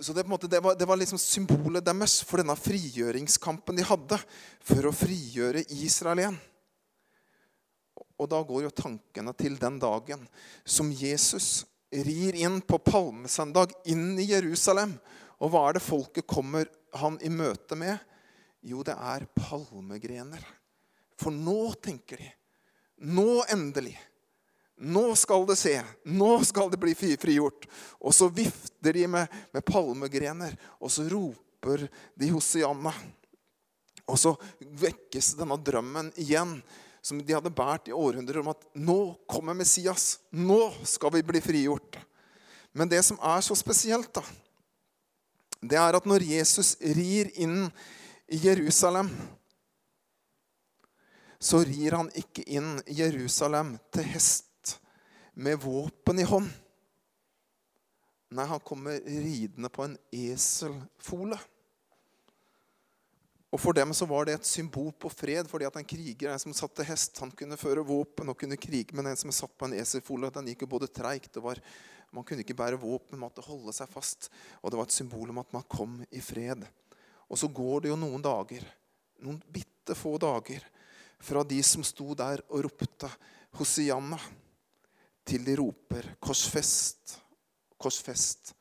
Så 0.00 0.14
det, 0.16 0.24
måte, 0.24 0.48
det, 0.48 0.62
var, 0.64 0.78
det, 0.78 0.86
var, 0.88 0.96
liksom 0.96 1.20
symbolet 1.20 1.84
deres 1.84 2.22
for 2.24 2.40
denne 2.40 2.56
frigjøringskampen 2.56 3.76
de 3.76 3.84
hadde 3.84 4.16
for 4.64 4.88
å 4.88 4.94
frigjøre 4.96 5.66
Israel 5.76 6.22
igjen. 6.22 6.38
Og 8.20 8.28
da 8.28 8.42
går 8.44 8.66
jo 8.66 8.72
tankene 8.76 9.32
til 9.38 9.56
den 9.60 9.78
dagen 9.80 10.26
som 10.68 10.92
Jesus 10.92 11.64
rir 11.90 12.36
inn 12.36 12.60
på 12.60 12.78
palmesøndag, 12.84 13.72
inn 13.88 14.12
i 14.20 14.28
Jerusalem. 14.28 14.92
Og 15.40 15.52
hva 15.52 15.64
er 15.68 15.78
det 15.78 15.84
folket 15.84 16.28
kommer 16.28 16.68
han 17.00 17.16
i 17.24 17.32
møte 17.32 17.78
med? 17.80 17.96
Jo, 18.60 18.84
det 18.84 18.94
er 18.94 19.24
palmegrener. 19.32 20.44
For 21.20 21.32
nå 21.32 21.72
tenker 21.80 22.20
de. 22.20 22.28
Nå 23.08 23.40
endelig. 23.48 23.96
Nå 24.80 25.14
skal 25.16 25.46
det 25.48 25.56
se. 25.60 25.74
Nå 26.04 26.38
skal 26.44 26.70
det 26.72 26.80
bli 26.80 26.94
frigjort. 26.94 27.66
Og 28.00 28.14
så 28.16 28.28
vifter 28.32 28.96
de 28.96 29.06
med, 29.08 29.32
med 29.52 29.64
palmegrener, 29.64 30.56
og 30.80 30.92
så 30.92 31.04
roper 31.08 31.88
de 32.16 32.30
Hosianna. 32.32 32.92
Og 34.10 34.18
så 34.18 34.34
vekkes 34.60 35.34
denne 35.38 35.56
drømmen 35.64 36.12
igjen 36.20 36.58
som 37.02 37.20
de 37.22 37.34
hadde 37.34 37.52
båret 37.52 37.88
i 37.88 37.96
århundrer, 37.96 38.40
om 38.42 38.52
at 38.52 38.64
nå 38.76 39.00
kommer 39.30 39.56
Messias. 39.56 40.18
Nå 40.30 40.60
skal 40.84 41.14
vi 41.16 41.24
bli 41.26 41.40
frigjort. 41.44 41.98
Men 42.72 42.90
det 42.90 43.02
som 43.06 43.18
er 43.24 43.42
så 43.42 43.56
spesielt, 43.58 44.12
da, 44.14 44.22
det 45.60 45.76
er 45.76 45.96
at 45.96 46.06
når 46.08 46.24
Jesus 46.24 46.76
rir 46.80 47.32
inn 47.40 47.66
i 48.30 48.38
Jerusalem, 48.44 49.10
så 51.40 51.62
rir 51.64 51.96
han 51.96 52.10
ikke 52.16 52.44
inn 52.52 52.76
i 52.86 52.98
Jerusalem 53.00 53.74
til 53.92 54.08
hest 54.12 54.76
med 55.40 55.60
våpen 55.62 56.20
i 56.20 56.26
hånd. 56.28 56.50
Nei, 58.30 58.46
han 58.46 58.60
kommer 58.62 59.00
ridende 59.02 59.70
på 59.72 59.88
en 59.88 59.96
eselfole. 60.14 61.38
Og 63.50 63.58
For 63.58 63.74
dem 63.74 63.90
så 63.96 64.06
var 64.06 64.28
det 64.28 64.36
et 64.38 64.46
symbol 64.46 64.92
på 64.94 65.10
fred, 65.10 65.48
fordi 65.50 65.66
at 65.66 65.76
en 65.80 65.86
kriger 65.92 66.30
en 66.30 66.42
som 66.42 66.54
satt 66.54 66.74
til 66.78 66.86
hest, 66.86 67.18
han 67.18 67.32
kunne 67.34 67.58
føre 67.58 67.82
våpen 67.86 68.30
og 68.30 68.38
kunne 68.38 68.58
krige, 68.60 68.94
men 68.94 69.10
en 69.10 69.18
som 69.18 69.32
satt 69.34 69.56
på 69.58 69.66
en 69.66 69.74
eselfole, 69.74 70.30
den 70.30 70.52
gikk 70.52 70.62
jo 70.64 70.74
både 70.76 70.90
treigt 70.90 71.40
og 71.40 71.50
var 71.50 71.64
Man 72.10 72.24
kunne 72.26 72.42
ikke 72.42 72.56
bære 72.58 72.74
våpen, 72.74 73.14
man 73.14 73.28
måtte 73.28 73.44
holde 73.46 73.70
seg 73.70 73.86
fast. 73.86 74.32
Og 74.64 74.72
det 74.72 74.78
var 74.80 74.88
et 74.88 74.94
symbol 74.94 75.30
om 75.30 75.38
at 75.38 75.52
man 75.54 75.62
kom 75.70 75.92
i 76.10 76.18
fred. 76.18 76.64
Og 77.30 77.38
så 77.38 77.46
går 77.46 77.84
det 77.84 77.92
jo 77.92 77.98
noen 78.00 78.22
dager, 78.22 78.64
noen 79.22 79.38
bitte 79.46 79.94
få 79.94 80.16
dager, 80.18 80.64
fra 81.22 81.44
de 81.46 81.60
som 81.62 81.84
sto 81.86 82.10
der 82.18 82.42
og 82.48 82.64
ropte 82.66 83.06
Hosianna, 83.60 84.18
til 85.22 85.46
de 85.46 85.54
roper 85.60 86.16
korsfest, 86.18 87.14
korsfest. 87.78 88.56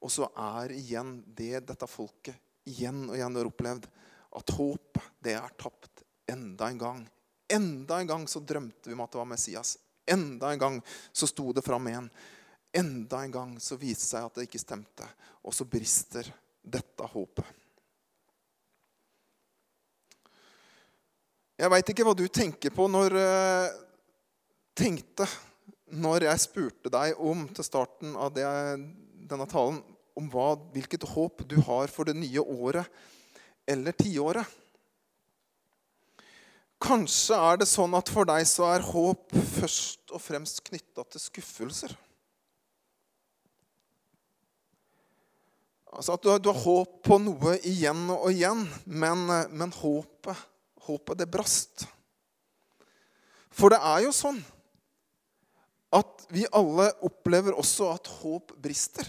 Og 0.00 0.08
så 0.12 0.30
er 0.32 0.72
igjen 0.72 1.18
det 1.36 1.66
dette 1.68 1.88
folket 1.90 2.40
igjen 2.66 3.10
og 3.10 3.18
igjen 3.18 3.36
har 3.36 3.48
opplevd 3.52 3.90
at 4.36 4.52
håpet, 4.56 5.12
det 5.24 5.34
er 5.38 5.54
tapt 5.58 6.04
enda 6.30 6.70
en 6.70 6.80
gang. 6.80 7.02
Enda 7.48 8.00
en 8.00 8.10
gang 8.10 8.24
så 8.28 8.42
drømte 8.42 8.90
vi 8.90 8.96
om 8.96 9.04
at 9.04 9.12
det 9.12 9.20
var 9.20 9.28
Messias. 9.30 9.76
Enda 10.06 10.52
en 10.52 10.62
gang 10.62 10.80
så 11.12 11.28
sto 11.30 11.52
det 11.54 11.64
fram 11.66 11.86
igjen. 11.88 12.10
Enda 12.76 13.22
en 13.24 13.32
gang 13.32 13.54
så 13.62 13.78
viste 13.80 14.04
det 14.04 14.10
seg 14.10 14.26
at 14.26 14.36
det 14.36 14.48
ikke 14.48 14.62
stemte. 14.62 15.06
Og 15.46 15.54
så 15.54 15.66
brister 15.68 16.28
dette 16.62 17.08
håpet. 17.12 17.46
Jeg 21.56 21.72
veit 21.72 21.88
ikke 21.88 22.04
hva 22.04 22.12
du 22.12 22.26
tenker 22.28 22.74
på 22.74 22.84
når 22.92 23.14
uh, 23.16 23.76
tenkte 24.76 25.24
når 25.96 26.26
jeg 26.26 26.42
spurte 26.42 26.90
deg 26.92 27.20
om 27.22 27.46
til 27.54 27.64
starten 27.64 28.16
av 28.18 28.34
det, 28.34 28.44
denne 29.30 29.46
talen 29.48 29.78
om 30.18 30.28
hva, 30.32 30.50
hvilket 30.74 31.06
håp 31.14 31.44
du 31.48 31.56
har 31.64 31.88
for 31.92 32.08
det 32.08 32.16
nye 32.18 32.42
året 32.42 32.90
eller 33.66 33.92
tiåret. 33.96 34.46
Kanskje 36.82 37.36
er 37.40 37.60
det 37.62 37.68
sånn 37.70 37.94
at 37.96 38.10
for 38.12 38.28
deg 38.28 38.44
så 38.48 38.68
er 38.74 38.84
håp 38.84 39.32
først 39.56 40.12
og 40.12 40.20
fremst 40.20 40.60
knytta 40.66 41.06
til 41.08 41.22
skuffelser. 41.22 41.94
Altså 45.96 46.12
at 46.12 46.22
du 46.22 46.28
har, 46.28 46.40
du 46.42 46.50
har, 46.50 46.60
håp 46.60 46.98
på 47.06 47.16
noe 47.24 47.54
igjen 47.64 48.10
og 48.12 48.28
igjen, 48.28 48.66
men, 48.84 49.24
men 49.56 49.72
håpet, 49.72 50.36
håpet 50.84 51.22
det 51.22 51.28
brast. 51.32 51.86
For 53.56 53.72
det 53.72 53.80
er 53.80 54.04
jo 54.04 54.12
sånn 54.12 54.42
at 55.96 56.26
vi 56.28 56.44
alle 56.52 56.90
opplever 57.06 57.56
også 57.56 57.88
at 57.94 58.10
håp 58.18 58.52
brister. 58.60 59.08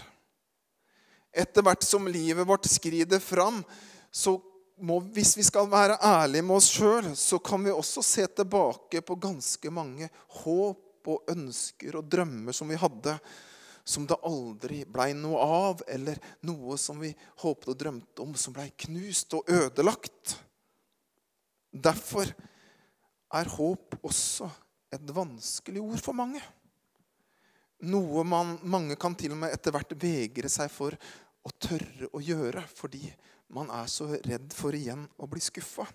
Etter 1.28 1.66
hvert 1.66 1.84
som 1.84 2.08
livet 2.08 2.48
vårt 2.48 2.64
skrider 2.70 3.20
fram, 3.20 3.60
så 4.08 4.38
må, 4.80 4.98
hvis 5.14 5.36
vi 5.38 5.44
skal 5.46 5.68
være 5.70 5.98
ærlige 6.04 6.44
med 6.46 6.58
oss 6.58 6.70
sjøl, 6.72 7.10
så 7.16 7.38
kan 7.42 7.64
vi 7.64 7.74
også 7.74 8.02
se 8.04 8.26
tilbake 8.40 9.02
på 9.04 9.16
ganske 9.20 9.70
mange 9.74 10.10
håp 10.42 11.08
og 11.08 11.30
ønsker 11.32 11.98
og 11.98 12.08
drømmer 12.10 12.56
som 12.56 12.68
vi 12.70 12.78
hadde, 12.78 13.14
som 13.88 14.04
det 14.08 14.18
aldri 14.28 14.82
blei 14.84 15.14
noe 15.16 15.40
av, 15.40 15.82
eller 15.88 16.20
noe 16.44 16.76
som 16.80 17.00
vi 17.00 17.14
håpet 17.40 17.70
og 17.72 17.78
drømte 17.80 18.24
om, 18.24 18.34
som 18.36 18.56
blei 18.56 18.68
knust 18.84 19.32
og 19.38 19.48
ødelagt. 19.48 20.36
Derfor 21.72 22.28
er 23.38 23.54
håp 23.56 23.96
også 24.02 24.48
et 24.92 25.14
vanskelig 25.14 25.80
ord 25.84 26.04
for 26.04 26.16
mange. 26.16 26.42
Noe 27.88 28.24
man, 28.26 28.56
mange 28.66 28.96
kan 29.00 29.16
til 29.16 29.32
og 29.36 29.42
med 29.44 29.54
etter 29.54 29.72
hvert 29.74 29.92
vegre 30.00 30.50
seg 30.52 30.70
for 30.72 30.96
å 31.46 31.52
tørre 31.62 32.10
å 32.12 32.20
gjøre 32.20 32.64
fordi 32.76 33.04
man 33.54 33.70
er 33.72 33.88
så 33.88 34.10
redd 34.12 34.52
for 34.54 34.76
igjen 34.76 35.06
å 35.16 35.28
bli 35.30 35.40
skuffa. 35.40 35.86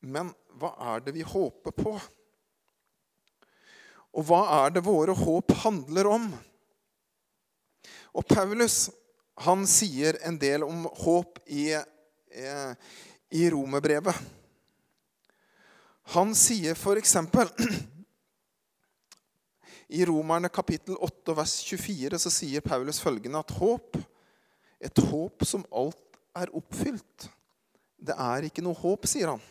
Men 0.00 0.32
hva 0.60 0.72
er 0.94 1.04
det 1.04 1.14
vi 1.16 1.26
håper 1.26 1.74
på? 1.76 1.94
Og 4.10 4.26
hva 4.26 4.40
er 4.64 4.74
det 4.74 4.84
våre 4.84 5.14
håp 5.16 5.52
handler 5.62 6.08
om? 6.10 6.26
Og 8.10 8.26
Paulus 8.26 8.88
han 9.40 9.62
sier 9.68 10.18
en 10.26 10.38
del 10.40 10.64
om 10.66 10.88
håp 11.04 11.38
i, 11.46 11.72
eh, 11.72 12.72
i 13.30 13.50
romerbrevet. 13.50 14.16
Han 16.16 16.34
sier 16.34 16.74
f.eks. 16.74 17.16
I 19.90 20.04
Romerne 20.06 20.48
kapittel 20.52 20.98
8 21.00 21.34
vers 21.38 21.54
24 21.66 22.18
så 22.20 22.30
sier 22.34 22.66
Paulus 22.66 23.00
følgende 23.02 23.40
at 23.40 23.54
håp, 23.56 23.96
et 24.80 25.02
håp 25.10 25.44
som 25.46 25.64
alt 25.70 26.20
er 26.36 26.52
oppfylt 26.56 27.28
Det 28.00 28.16
er 28.16 28.46
ikke 28.48 28.64
noe 28.64 28.78
håp, 28.78 29.04
sier 29.08 29.34
han. 29.34 29.42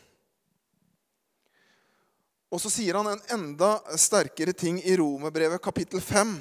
Og 2.49 2.57
så 2.63 2.71
sier 2.73 2.97
han 2.97 3.11
en 3.11 3.21
enda 3.35 3.75
sterkere 3.93 4.55
ting 4.57 4.79
i 4.81 4.95
Romerbrevet 4.97 5.61
kapittel 5.61 6.01
5, 6.01 6.31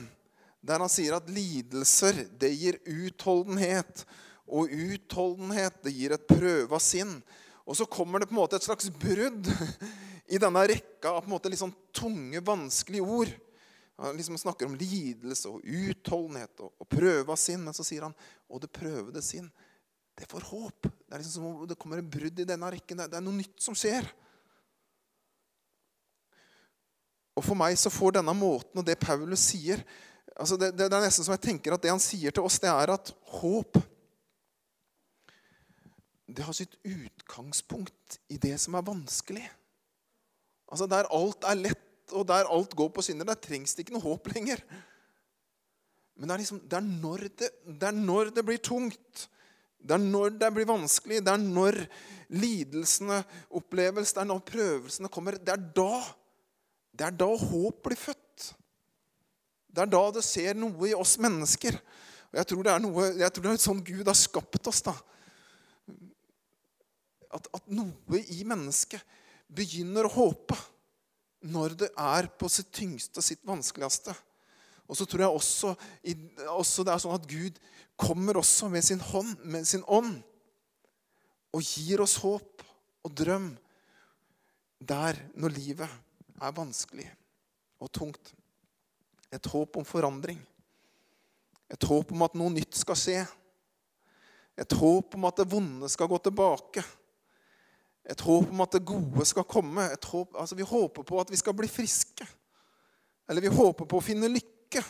der 0.64 0.80
han 0.80 0.88
sier 0.88 1.18
at 1.18 1.28
lidelser, 1.28 2.22
det 2.40 2.48
gir 2.56 2.78
utholdenhet. 2.88 4.06
Og 4.48 4.72
utholdenhet, 4.72 5.76
det 5.84 5.92
gir 5.92 6.14
et 6.16 6.24
prøva 6.30 6.80
sinn. 6.80 7.18
Og 7.68 7.76
så 7.76 7.84
kommer 7.84 8.22
det 8.22 8.30
på 8.30 8.32
en 8.38 8.40
måte 8.40 8.56
et 8.56 8.64
slags 8.64 8.88
brudd 8.88 9.52
i 10.32 10.40
denne 10.40 10.64
rekka 10.72 11.12
av 11.12 11.20
på 11.20 11.28
en 11.28 11.34
måte 11.36 11.52
litt 11.52 11.60
sånn 11.60 11.76
tunge, 11.92 12.40
vanskelige 12.40 13.04
ord. 13.04 13.34
Han 13.98 14.16
liksom 14.16 14.38
snakker 14.38 14.68
om 14.68 14.76
lidelse 14.78 15.50
og 15.50 15.64
utholdenhet 15.64 16.60
og, 16.62 16.70
og 16.78 16.88
prøve 16.90 17.34
av 17.34 17.40
sinn. 17.40 17.64
Men 17.66 17.74
så 17.74 17.86
sier 17.86 18.06
han 18.06 18.14
og 18.48 18.62
det 18.62 18.70
prøvede 18.72 19.22
sinn, 19.24 19.48
det 20.18 20.26
får 20.30 20.46
håp. 20.50 20.86
Det 20.86 21.14
er 21.14 21.22
liksom 21.22 21.44
som 21.44 21.66
det 21.68 21.78
kommer 21.78 22.00
et 22.00 22.10
brudd 22.10 22.40
i 22.40 22.46
denne 22.46 22.70
rekken. 22.74 23.02
Det 23.04 23.18
er 23.18 23.24
noe 23.24 23.38
nytt 23.38 23.58
som 23.62 23.76
skjer. 23.78 24.06
Og 27.38 27.44
For 27.46 27.58
meg 27.58 27.76
så 27.78 27.90
får 27.92 28.18
denne 28.18 28.34
måten 28.34 28.80
og 28.80 28.86
det 28.86 28.98
Paulus 28.98 29.44
sier 29.52 29.82
altså 30.38 30.56
det, 30.58 30.72
det, 30.76 30.88
det, 30.88 30.96
er 30.96 31.06
nesten 31.06 31.26
som 31.26 31.34
jeg 31.34 31.44
tenker 31.46 31.74
at 31.74 31.82
det 31.82 31.90
han 31.90 32.02
sier 32.02 32.34
til 32.34 32.46
oss, 32.46 32.58
det 32.62 32.70
er 32.70 32.92
at 32.94 33.12
håp 33.40 33.78
det 36.28 36.44
har 36.44 36.54
sitt 36.54 36.74
utgangspunkt 36.84 38.18
i 38.28 38.36
det 38.38 38.52
som 38.60 38.76
er 38.76 38.84
vanskelig. 38.84 39.46
Altså 40.68 40.86
Der 40.86 41.08
alt 41.14 41.46
er 41.48 41.56
lett 41.56 41.87
og 42.12 42.26
der 42.28 42.48
alt 42.50 42.76
går 42.76 42.92
på 42.94 43.04
skinner, 43.04 43.28
der 43.28 43.40
trengs 43.40 43.74
det 43.74 43.84
ikke 43.84 43.96
noe 43.96 44.06
håp 44.06 44.30
lenger. 44.34 44.62
Men 46.18 46.28
det 46.28 46.34
er, 46.34 46.42
liksom, 46.42 46.62
det, 46.66 46.78
er 46.78 47.26
det, 47.38 47.50
det 47.80 47.88
er 47.88 47.98
når 47.98 48.32
det 48.34 48.44
blir 48.46 48.62
tungt. 48.62 49.28
Det 49.78 49.94
er 49.94 50.02
når 50.02 50.32
det 50.40 50.48
blir 50.54 50.66
vanskelig. 50.66 51.20
Det 51.22 51.32
er 51.32 51.42
når 51.42 51.78
lidelsene 52.34 53.20
oppleves, 53.54 54.12
det 54.12 54.24
er 54.24 54.30
når 54.30 54.42
prøvelsene 54.48 55.10
kommer. 55.12 55.38
Det 55.38 55.54
er 55.54 55.68
da 55.76 55.92
det 56.98 57.06
er 57.06 57.14
da 57.14 57.28
håp 57.30 57.84
blir 57.86 57.98
født. 57.98 58.48
Det 59.70 59.84
er 59.84 59.90
da 59.92 60.00
det 60.16 60.24
ser 60.26 60.56
noe 60.58 60.88
i 60.88 60.96
oss 60.98 61.14
mennesker. 61.22 61.76
Og 62.32 62.40
Jeg 62.40 62.48
tror 62.50 62.64
det 62.66 62.72
er 62.72 62.82
noe, 62.82 63.04
jeg 63.20 63.32
tror 63.32 63.44
det 63.46 63.52
er 63.52 63.62
sånn 63.62 63.84
Gud 63.86 64.10
har 64.10 64.18
skapt 64.18 64.66
oss. 64.66 64.82
da. 64.82 64.96
At, 67.30 67.46
at 67.54 67.70
noe 67.70 68.22
i 68.34 68.42
mennesket 68.48 69.04
begynner 69.46 70.08
å 70.08 70.14
håpe 70.16 70.58
når 71.44 71.76
det 71.84 71.88
er 71.94 72.28
på 72.38 72.48
sitt 72.50 72.70
tyngste 72.74 73.20
og 73.20 73.26
sitt 73.26 73.44
vanskeligste. 73.46 74.14
Og 74.88 74.96
så 74.96 75.04
tror 75.04 75.22
jeg 75.22 75.36
også, 75.36 75.74
også, 76.48 76.84
det 76.84 76.92
er 76.94 77.02
sånn 77.02 77.18
at 77.18 77.28
Gud 77.28 77.58
kommer 77.98 78.40
også 78.40 78.70
med 78.72 78.84
sin 78.86 79.02
hånd, 79.02 79.34
med 79.44 79.66
sin 79.68 79.84
ånd, 79.86 80.16
og 81.52 81.64
gir 81.64 82.02
oss 82.04 82.18
håp 82.22 82.64
og 83.04 83.14
drøm 83.16 83.50
der 84.78 85.18
når 85.34 85.54
livet 85.56 85.88
er 86.38 86.54
vanskelig 86.54 87.06
og 87.82 87.90
tungt. 87.94 88.32
Et 89.32 89.50
håp 89.52 89.76
om 89.76 89.86
forandring. 89.86 90.38
Et 91.68 91.84
håp 91.84 92.12
om 92.14 92.24
at 92.24 92.36
noe 92.38 92.52
nytt 92.52 92.76
skal 92.78 92.96
skje. 92.96 93.22
Et 94.58 94.76
håp 94.80 95.16
om 95.18 95.26
at 95.28 95.40
det 95.40 95.48
vonde 95.50 95.88
skal 95.92 96.08
gå 96.10 96.18
tilbake. 96.24 96.84
Et 98.08 98.20
håp 98.24 98.52
om 98.52 98.64
at 98.64 98.76
det 98.76 98.86
gode 98.88 99.24
skal 99.28 99.44
komme. 99.48 99.84
Håp, 100.08 100.36
altså 100.38 100.56
vi 100.56 100.66
håper 100.66 101.04
på 101.04 101.20
at 101.20 101.32
vi 101.32 101.40
skal 101.40 101.56
bli 101.56 101.68
friske. 101.68 102.26
Eller 103.28 103.44
vi 103.44 103.52
håper 103.52 103.84
på 103.88 104.00
å 104.00 104.04
finne 104.04 104.30
lykke. 104.32 104.82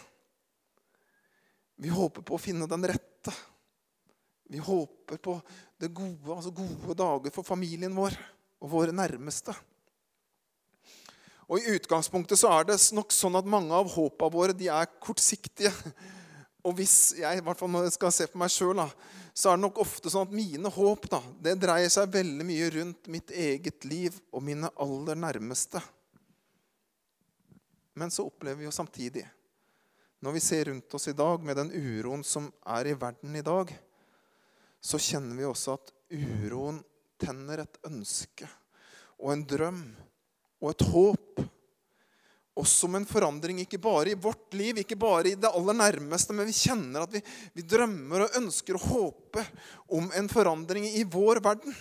Vi 1.83 1.91
håper 1.95 2.23
på 2.27 2.37
å 2.37 2.43
finne 2.43 2.69
den 2.71 2.87
rette. 2.91 3.35
Vi 4.49 4.61
håper 4.63 5.19
på 5.23 5.35
det 5.79 5.91
gode, 5.95 6.35
altså 6.35 6.55
gode 6.55 6.95
dager 6.97 7.35
for 7.35 7.47
familien 7.47 7.95
vår 7.95 8.15
og 8.63 8.71
våre 8.73 8.95
nærmeste. 8.95 9.53
Og 11.49 11.61
I 11.61 11.77
utgangspunktet 11.79 12.41
så 12.41 12.51
er 12.55 12.69
det 12.69 12.79
nok 12.97 13.13
sånn 13.15 13.39
at 13.39 13.49
mange 13.49 13.75
av 13.75 13.91
håpa 13.93 14.29
våre 14.33 14.57
de 14.57 14.71
er 14.73 14.89
kortsiktige. 15.01 15.73
Og 16.67 16.75
hvis 16.79 17.15
jeg 17.21 17.39
i 17.39 17.45
hvert 17.45 17.61
fall 17.61 17.77
skal 17.95 18.13
se 18.15 18.27
på 18.31 18.41
meg 18.41 18.51
sjøl, 18.53 18.81
så 19.33 19.53
er 19.53 19.59
det 19.59 19.63
nok 19.63 19.79
ofte 19.85 20.11
sånn 20.11 20.27
at 20.27 20.35
mine 20.35 20.71
håp 20.75 21.07
da, 21.13 21.21
det 21.45 21.59
dreier 21.63 21.91
seg 21.93 22.11
veldig 22.11 22.47
mye 22.47 22.71
rundt 22.75 23.11
mitt 23.13 23.31
eget 23.31 23.87
liv 23.87 24.17
og 24.35 24.43
mine 24.45 24.71
aller 24.83 25.19
nærmeste. 25.19 25.83
Men 27.99 28.11
så 28.15 28.27
opplever 28.27 28.61
vi 28.61 28.67
jo 28.67 28.75
samtidig, 28.75 29.25
når 30.23 30.35
vi 30.35 30.43
ser 30.43 30.69
rundt 30.71 30.95
oss 30.99 31.09
i 31.11 31.15
dag 31.15 31.45
med 31.47 31.59
den 31.61 31.71
uroen 31.71 32.25
som 32.27 32.49
er 32.67 32.91
i 32.91 32.97
verden 32.99 33.39
i 33.39 33.45
dag, 33.47 33.71
så 34.83 34.99
kjenner 35.03 35.39
vi 35.39 35.47
også 35.47 35.77
at 35.79 35.93
uroen 36.11 36.81
tenner 37.19 37.63
et 37.63 37.79
ønske 37.87 38.47
og 39.19 39.33
en 39.35 39.45
drøm 39.51 39.81
og 40.63 40.71
et 40.71 40.85
håp 40.91 41.43
også 42.59 42.89
om 42.89 42.99
en 42.99 43.07
forandring, 43.07 43.61
ikke 43.63 43.81
bare 43.83 44.13
i 44.13 44.19
vårt 44.19 44.55
liv, 44.59 44.81
ikke 44.83 44.99
bare 44.99 45.31
i 45.31 45.37
det 45.39 45.51
aller 45.51 45.77
nærmeste, 45.79 46.35
men 46.35 46.49
vi 46.49 46.57
kjenner 46.57 47.05
at 47.05 47.15
vi, 47.15 47.23
vi 47.55 47.65
drømmer 47.67 48.25
og 48.25 48.39
ønsker 48.41 48.77
å 48.77 48.83
håpe 48.83 49.45
om 49.95 50.11
en 50.19 50.31
forandring 50.33 50.89
i 50.91 51.05
vår 51.09 51.43
verden. 51.45 51.77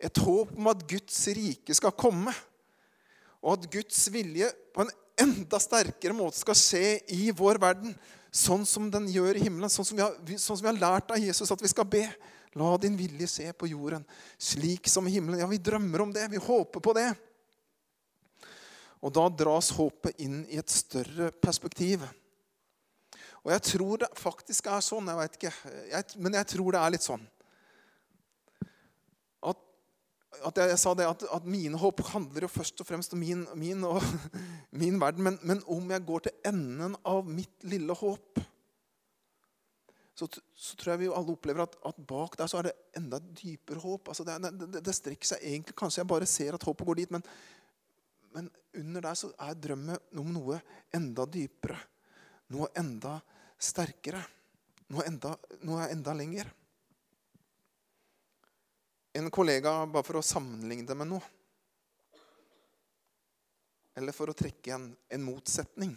Et 0.00 0.22
håp 0.24 0.52
om 0.56 0.70
at 0.72 0.84
Guds 0.88 1.18
rike 1.36 1.76
skal 1.76 1.96
komme, 1.96 2.34
og 3.40 3.56
at 3.56 3.70
Guds 3.72 4.02
vilje 4.12 4.50
på 4.74 4.84
en 4.84 4.92
enda 5.20 5.60
sterkere 5.60 6.16
måte 6.16 6.40
skal 6.40 6.56
skje 6.56 6.98
i 7.16 7.30
vår 7.36 7.60
verden, 7.60 7.94
sånn 8.30 8.66
som 8.68 8.90
den 8.92 9.08
gjør 9.10 9.36
i 9.36 9.46
himmelen, 9.46 9.72
sånn 9.72 9.88
som 9.88 9.98
vi 9.98 10.04
har, 10.04 10.14
sånn 10.36 10.60
som 10.60 10.66
vi 10.66 10.70
har 10.70 10.80
lært 10.80 11.10
av 11.12 11.20
Jesus 11.20 11.50
at 11.50 11.64
vi 11.64 11.72
skal 11.72 11.88
be. 11.88 12.04
La 12.58 12.74
din 12.82 12.96
vilje 12.98 13.28
se 13.30 13.46
på 13.54 13.68
jorden, 13.70 14.02
slik 14.34 14.88
som 14.90 15.06
i 15.06 15.12
himmelen. 15.14 15.38
Ja, 15.38 15.46
vi 15.46 15.60
drømmer 15.62 16.02
om 16.02 16.14
det. 16.14 16.24
Vi 16.32 16.40
håper 16.42 16.82
på 16.82 16.94
det. 16.96 17.12
Og 19.00 19.12
da 19.16 19.26
dras 19.32 19.70
håpet 19.76 20.18
inn 20.20 20.42
i 20.52 20.58
et 20.60 20.72
større 20.72 21.30
perspektiv. 21.32 22.04
Og 23.40 23.52
jeg 23.54 23.64
tror 23.70 24.02
det 24.02 24.10
faktisk 24.20 24.68
er 24.68 24.82
sånn, 24.84 25.08
jeg 25.08 25.20
vet 25.22 25.38
ikke, 25.38 25.52
jeg, 25.88 26.08
men 26.20 26.36
jeg 26.36 26.48
tror 26.52 26.74
det 26.74 26.82
er 26.82 26.92
litt 26.92 27.06
sånn 27.06 27.22
at, 29.48 29.56
at 30.44 30.60
jeg, 30.60 30.68
jeg, 30.74 30.80
sa 30.82 30.92
det, 30.98 31.06
at, 31.08 31.24
at, 31.38 31.48
mine 31.48 31.80
håp 31.80 32.02
handler 32.12 32.44
jo 32.44 32.52
først 32.52 32.82
og 32.84 32.88
fremst 32.88 33.16
om 33.16 33.22
min, 33.22 33.46
min, 33.58 33.86
og, 33.88 34.04
min 34.82 35.00
verden. 35.00 35.24
Men, 35.26 35.40
men, 35.42 35.62
om 35.64 35.88
jeg 35.90 36.06
går 36.06 36.26
til 36.26 36.50
enden 36.52 36.96
av 37.08 37.24
mitt 37.28 37.64
lille 37.64 37.96
håp, 37.96 38.42
så, 40.20 40.28
så 40.28 40.76
tror 40.76 40.92
jeg 40.92 41.00
vi 41.06 41.08
alle 41.08 41.32
opplever 41.32 41.64
at, 41.64 41.78
at, 41.88 42.00
bak 42.04 42.36
der 42.36 42.50
så 42.50 42.60
er 42.60 42.68
det 42.68 42.76
enda 42.98 43.22
dypere 43.24 43.80
håp. 43.80 44.12
Altså 44.12 44.26
det, 44.28 44.36
det, 44.60 44.84
det 44.84 44.94
strekker 44.94 45.32
seg 45.32 45.46
egentlig 45.48 45.76
Kanskje 45.80 46.02
jeg 46.02 46.10
bare 46.12 46.28
ser 46.28 46.58
at 46.58 46.66
håpet 46.68 46.90
går 46.90 47.00
dit, 47.00 47.14
men, 47.16 47.24
men 48.34 48.50
under 48.78 49.02
der 49.02 49.18
så 49.18 49.32
er 49.42 49.58
drømmen 49.58 50.18
om 50.20 50.32
noe 50.34 50.60
enda 50.94 51.26
dypere. 51.26 51.78
Noe 52.54 52.70
enda 52.78 53.16
sterkere. 53.58 54.22
Noe 54.90 55.06
enda, 55.06 55.34
noe 55.66 55.86
enda 55.90 56.14
lenger. 56.14 56.50
En 59.12 59.30
kollega, 59.30 59.86
bare 59.90 60.06
for 60.06 60.20
å 60.20 60.24
sammenligne 60.24 60.86
det 60.86 60.94
med 60.94 61.08
noe 61.10 61.24
Eller 63.98 64.14
for 64.14 64.30
å 64.30 64.34
trekke 64.38 64.70
en, 64.74 64.84
en 65.10 65.24
motsetning. 65.26 65.96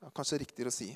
Det 0.00 0.08
er 0.08 0.14
kanskje 0.16 0.40
riktigere 0.40 0.72
å 0.72 0.74
si. 0.74 0.88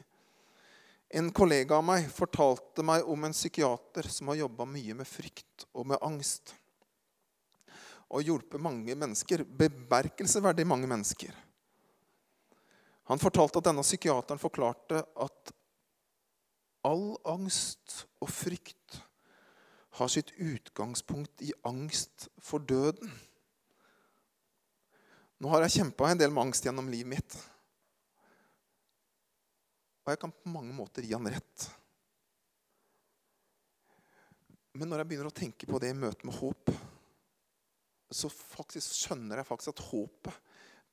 En 1.08 1.28
kollega 1.32 1.76
av 1.76 1.84
meg 1.84 2.08
fortalte 2.12 2.84
meg 2.84 3.06
om 3.08 3.22
en 3.24 3.36
psykiater 3.36 4.08
som 4.12 4.32
har 4.32 4.40
jobba 4.42 4.66
mye 4.68 4.96
med 4.96 5.08
frykt 5.08 5.68
og 5.72 5.86
med 5.92 6.00
angst 6.04 6.54
og 8.08 8.24
hjulpet 8.24 8.62
mange 8.62 8.94
mennesker. 8.96 9.44
Bemerkelsesverdig 9.44 10.66
mange 10.66 10.88
mennesker. 10.90 11.34
Han 13.08 13.20
fortalte 13.20 13.60
at 13.60 13.68
denne 13.70 13.84
psykiateren 13.84 14.40
forklarte 14.40 15.02
at 15.16 15.52
all 16.88 17.14
angst 17.28 18.04
og 18.22 18.30
frykt 18.32 18.98
har 19.98 20.10
sitt 20.12 20.30
utgangspunkt 20.36 21.42
i 21.42 21.52
angst 21.66 22.28
for 22.44 22.62
døden. 22.62 23.10
Nå 25.38 25.50
har 25.52 25.64
jeg 25.64 25.78
kjempa 25.78 26.10
en 26.10 26.20
del 26.20 26.32
med 26.34 26.48
angst 26.48 26.66
gjennom 26.66 26.90
livet 26.90 27.12
mitt. 27.16 27.38
Og 30.04 30.12
jeg 30.12 30.20
kan 30.22 30.32
på 30.34 30.52
mange 30.52 30.74
måter 30.74 31.04
gi 31.04 31.14
han 31.14 31.28
rett. 31.30 31.68
Men 34.78 34.90
når 34.90 35.02
jeg 35.02 35.10
begynner 35.10 35.30
å 35.32 35.38
tenke 35.40 35.66
på 35.66 35.80
det 35.82 35.90
i 35.92 35.98
møte 35.98 36.28
med 36.28 36.36
håp, 36.38 36.70
så 38.10 38.30
faktisk 38.32 38.94
skjønner 38.96 39.40
jeg 39.40 39.48
faktisk 39.48 39.74
at 39.74 39.84
håpet 39.90 40.44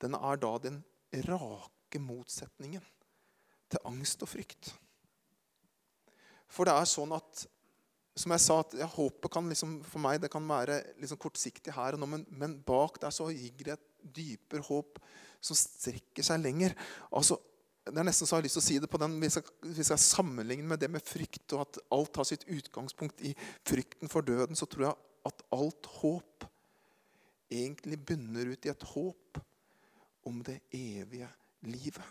den 0.03 0.17
er 0.17 0.39
da 0.41 0.51
den 0.59 0.81
rake 1.29 2.01
motsetningen 2.03 2.83
til 3.71 3.87
angst 3.87 4.23
og 4.25 4.29
frykt. 4.29 4.73
For 6.51 6.67
det 6.67 6.75
er 6.75 6.89
sånn 6.89 7.13
at 7.15 7.45
som 8.15 8.31
jeg 8.31 8.43
sa, 8.45 8.61
at 8.63 8.75
ja, 8.79 8.85
Håpet 8.87 9.31
kan 9.31 9.47
liksom, 9.51 9.79
for 9.83 9.99
meg 10.03 10.21
det 10.23 10.29
kan 10.31 10.45
være 10.47 10.77
liksom 11.01 11.19
kortsiktig 11.19 11.73
her 11.75 11.97
og 11.97 11.99
nå, 11.99 12.07
men, 12.13 12.21
men 12.31 12.53
bak 12.63 13.01
der 13.03 13.11
så 13.11 13.27
ligger 13.27 13.67
det 13.67 13.75
et 13.75 14.13
dypere 14.19 14.63
håp 14.63 15.01
som 15.43 15.57
strekker 15.59 16.23
seg 16.23 16.39
lenger. 16.39 16.71
Altså, 17.11 17.35
det 17.85 17.99
er 17.99 18.07
nesten 18.07 18.25
så 18.25 18.37
jeg 18.37 18.39
har 18.39 18.47
lyst 18.47 18.57
til 18.57 18.63
å 18.63 18.67
si 18.69 18.77
det 18.81 18.89
på 18.89 19.01
den, 19.01 19.17
Hvis 19.21 19.35
jeg, 19.37 19.51
hvis 19.67 19.91
jeg 19.91 20.03
sammenligner 20.05 20.71
med 20.71 20.81
det 20.81 20.89
med 20.93 21.03
frykt, 21.05 21.43
og 21.53 21.65
at 21.65 21.81
alt 21.93 22.21
har 22.21 22.29
sitt 22.29 22.47
utgangspunkt 22.47 23.19
i 23.27 23.35
frykten 23.67 24.09
for 24.09 24.25
døden, 24.25 24.55
så 24.55 24.65
tror 24.69 24.87
jeg 24.87 24.95
at 25.27 25.43
alt 25.53 25.91
håp 25.99 26.34
egentlig 27.49 27.99
bunner 27.99 28.53
ut 28.53 28.65
i 28.65 28.71
et 28.71 28.85
håp 28.93 29.39
om 30.25 30.41
det 30.43 30.59
evige 30.73 31.29
livet. 31.69 32.05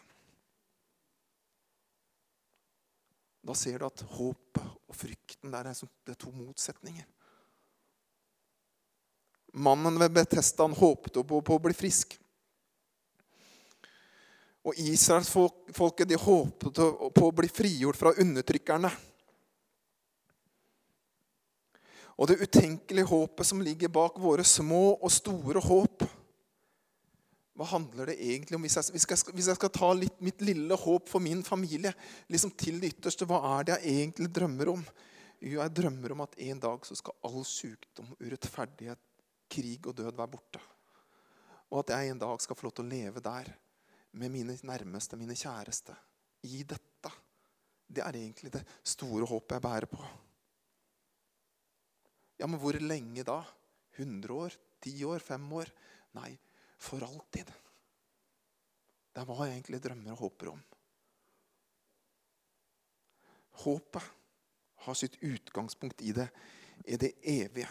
Da 3.44 3.54
ser 3.58 3.78
du 3.78 3.86
at 3.86 4.04
håpet 4.14 4.62
og 4.88 4.96
frykten 4.96 5.52
der 5.52 5.68
er, 5.68 5.80
det 6.06 6.14
er 6.14 6.20
to 6.20 6.32
motsetninger. 6.32 7.08
Mannen 9.54 9.98
ved 10.00 10.14
Betesta 10.14 10.66
håpte 10.66 11.22
på, 11.22 11.40
på, 11.44 11.56
å 11.56 11.62
bli 11.62 11.74
frisk. 11.76 12.16
Og 14.64 14.78
Israelsfolket 14.80 16.14
håpet 16.24 16.80
på 17.14 17.26
å 17.28 17.34
bli 17.36 17.50
frigjort 17.52 18.00
fra 18.00 18.14
undertrykkerne 18.18 18.90
og 22.14 22.30
det 22.30 22.38
utenkelige 22.42 23.08
håpet 23.10 23.48
som 23.48 23.62
ligger 23.64 23.90
bak 23.92 24.18
våre 24.22 24.44
små 24.46 24.94
og 24.94 25.10
store 25.12 25.62
håp. 25.64 26.04
Hva 27.54 27.66
handler 27.70 28.10
det 28.10 28.18
egentlig 28.18 28.58
om? 28.58 28.66
Hvis 28.66 28.76
jeg, 28.78 28.94
hvis 28.94 29.06
jeg, 29.10 29.20
skal, 29.20 29.34
hvis 29.34 29.48
jeg 29.50 29.58
skal, 29.58 29.72
ta 29.74 29.90
litt 29.94 30.22
mitt 30.22 30.42
lille 30.42 30.78
håp 30.78 31.10
for 31.10 31.22
min 31.22 31.42
familie 31.46 31.92
liksom 32.30 32.54
til 32.58 32.80
det 32.82 32.94
ytterste, 32.96 33.26
hva 33.30 33.40
er 33.56 33.66
det 33.66 33.76
jeg 33.76 33.98
egentlig 33.98 34.30
drømmer 34.34 34.72
om? 34.74 34.86
Jo, 35.42 35.60
jeg 35.60 35.74
drømmer 35.76 36.14
om 36.14 36.24
at 36.24 36.38
en 36.46 36.62
dag 36.62 36.86
så 36.86 36.96
skal 36.98 37.18
all 37.26 37.42
sykdom, 37.46 38.14
urettferdighet, 38.22 39.02
krig 39.50 39.86
og 39.86 39.94
død 39.98 40.14
være 40.14 40.32
borte. 40.34 40.62
Og 41.70 41.82
at 41.82 41.94
jeg 41.94 42.10
en 42.10 42.22
dag 42.22 42.42
skal 42.42 42.58
få 42.58 42.68
lov 42.68 42.74
til 42.78 42.86
å 42.86 42.90
leve 42.94 43.22
der 43.22 43.50
med 44.18 44.30
mine 44.30 44.56
nærmeste, 44.62 45.18
mine 45.18 45.36
kjæreste. 45.38 45.94
I 46.44 46.62
dette. 46.68 47.10
Det 47.86 48.02
er 48.02 48.16
egentlig 48.18 48.52
det 48.54 48.62
store 48.86 49.26
håpet 49.28 49.56
jeg 49.56 49.64
bærer 49.64 49.90
på. 49.90 50.02
Ja, 52.40 52.46
men 52.46 52.58
hvor 52.60 52.76
lenge 52.80 53.24
da? 53.26 53.40
100 53.96 54.34
år? 54.34 54.56
10 54.84 55.04
år? 55.04 55.22
5 55.22 55.52
år? 55.60 55.70
Nei, 56.18 56.32
for 56.78 57.04
alltid. 57.06 57.50
Det 59.14 59.22
er 59.22 59.28
hva 59.28 59.46
jeg 59.46 59.60
egentlig 59.60 59.82
drømmer 59.84 60.16
og 60.16 60.24
håper 60.26 60.50
om. 60.50 60.62
Håpet 63.64 64.12
har 64.84 64.96
sitt 64.98 65.14
utgangspunkt 65.22 66.02
i 66.02 66.12
det, 66.12 66.26
i 66.84 66.98
det 66.98 67.14
evige. 67.22 67.70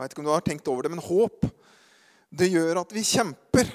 Jeg 0.00 0.06
vet 0.06 0.14
ikke 0.14 0.22
om 0.24 0.30
du 0.30 0.32
har 0.32 0.46
tenkt 0.46 0.68
over 0.72 0.86
det, 0.86 0.94
men 0.94 1.04
håp 1.04 1.44
det 2.30 2.48
gjør 2.52 2.78
at 2.84 2.92
vi 2.94 3.02
kjemper. 3.04 3.68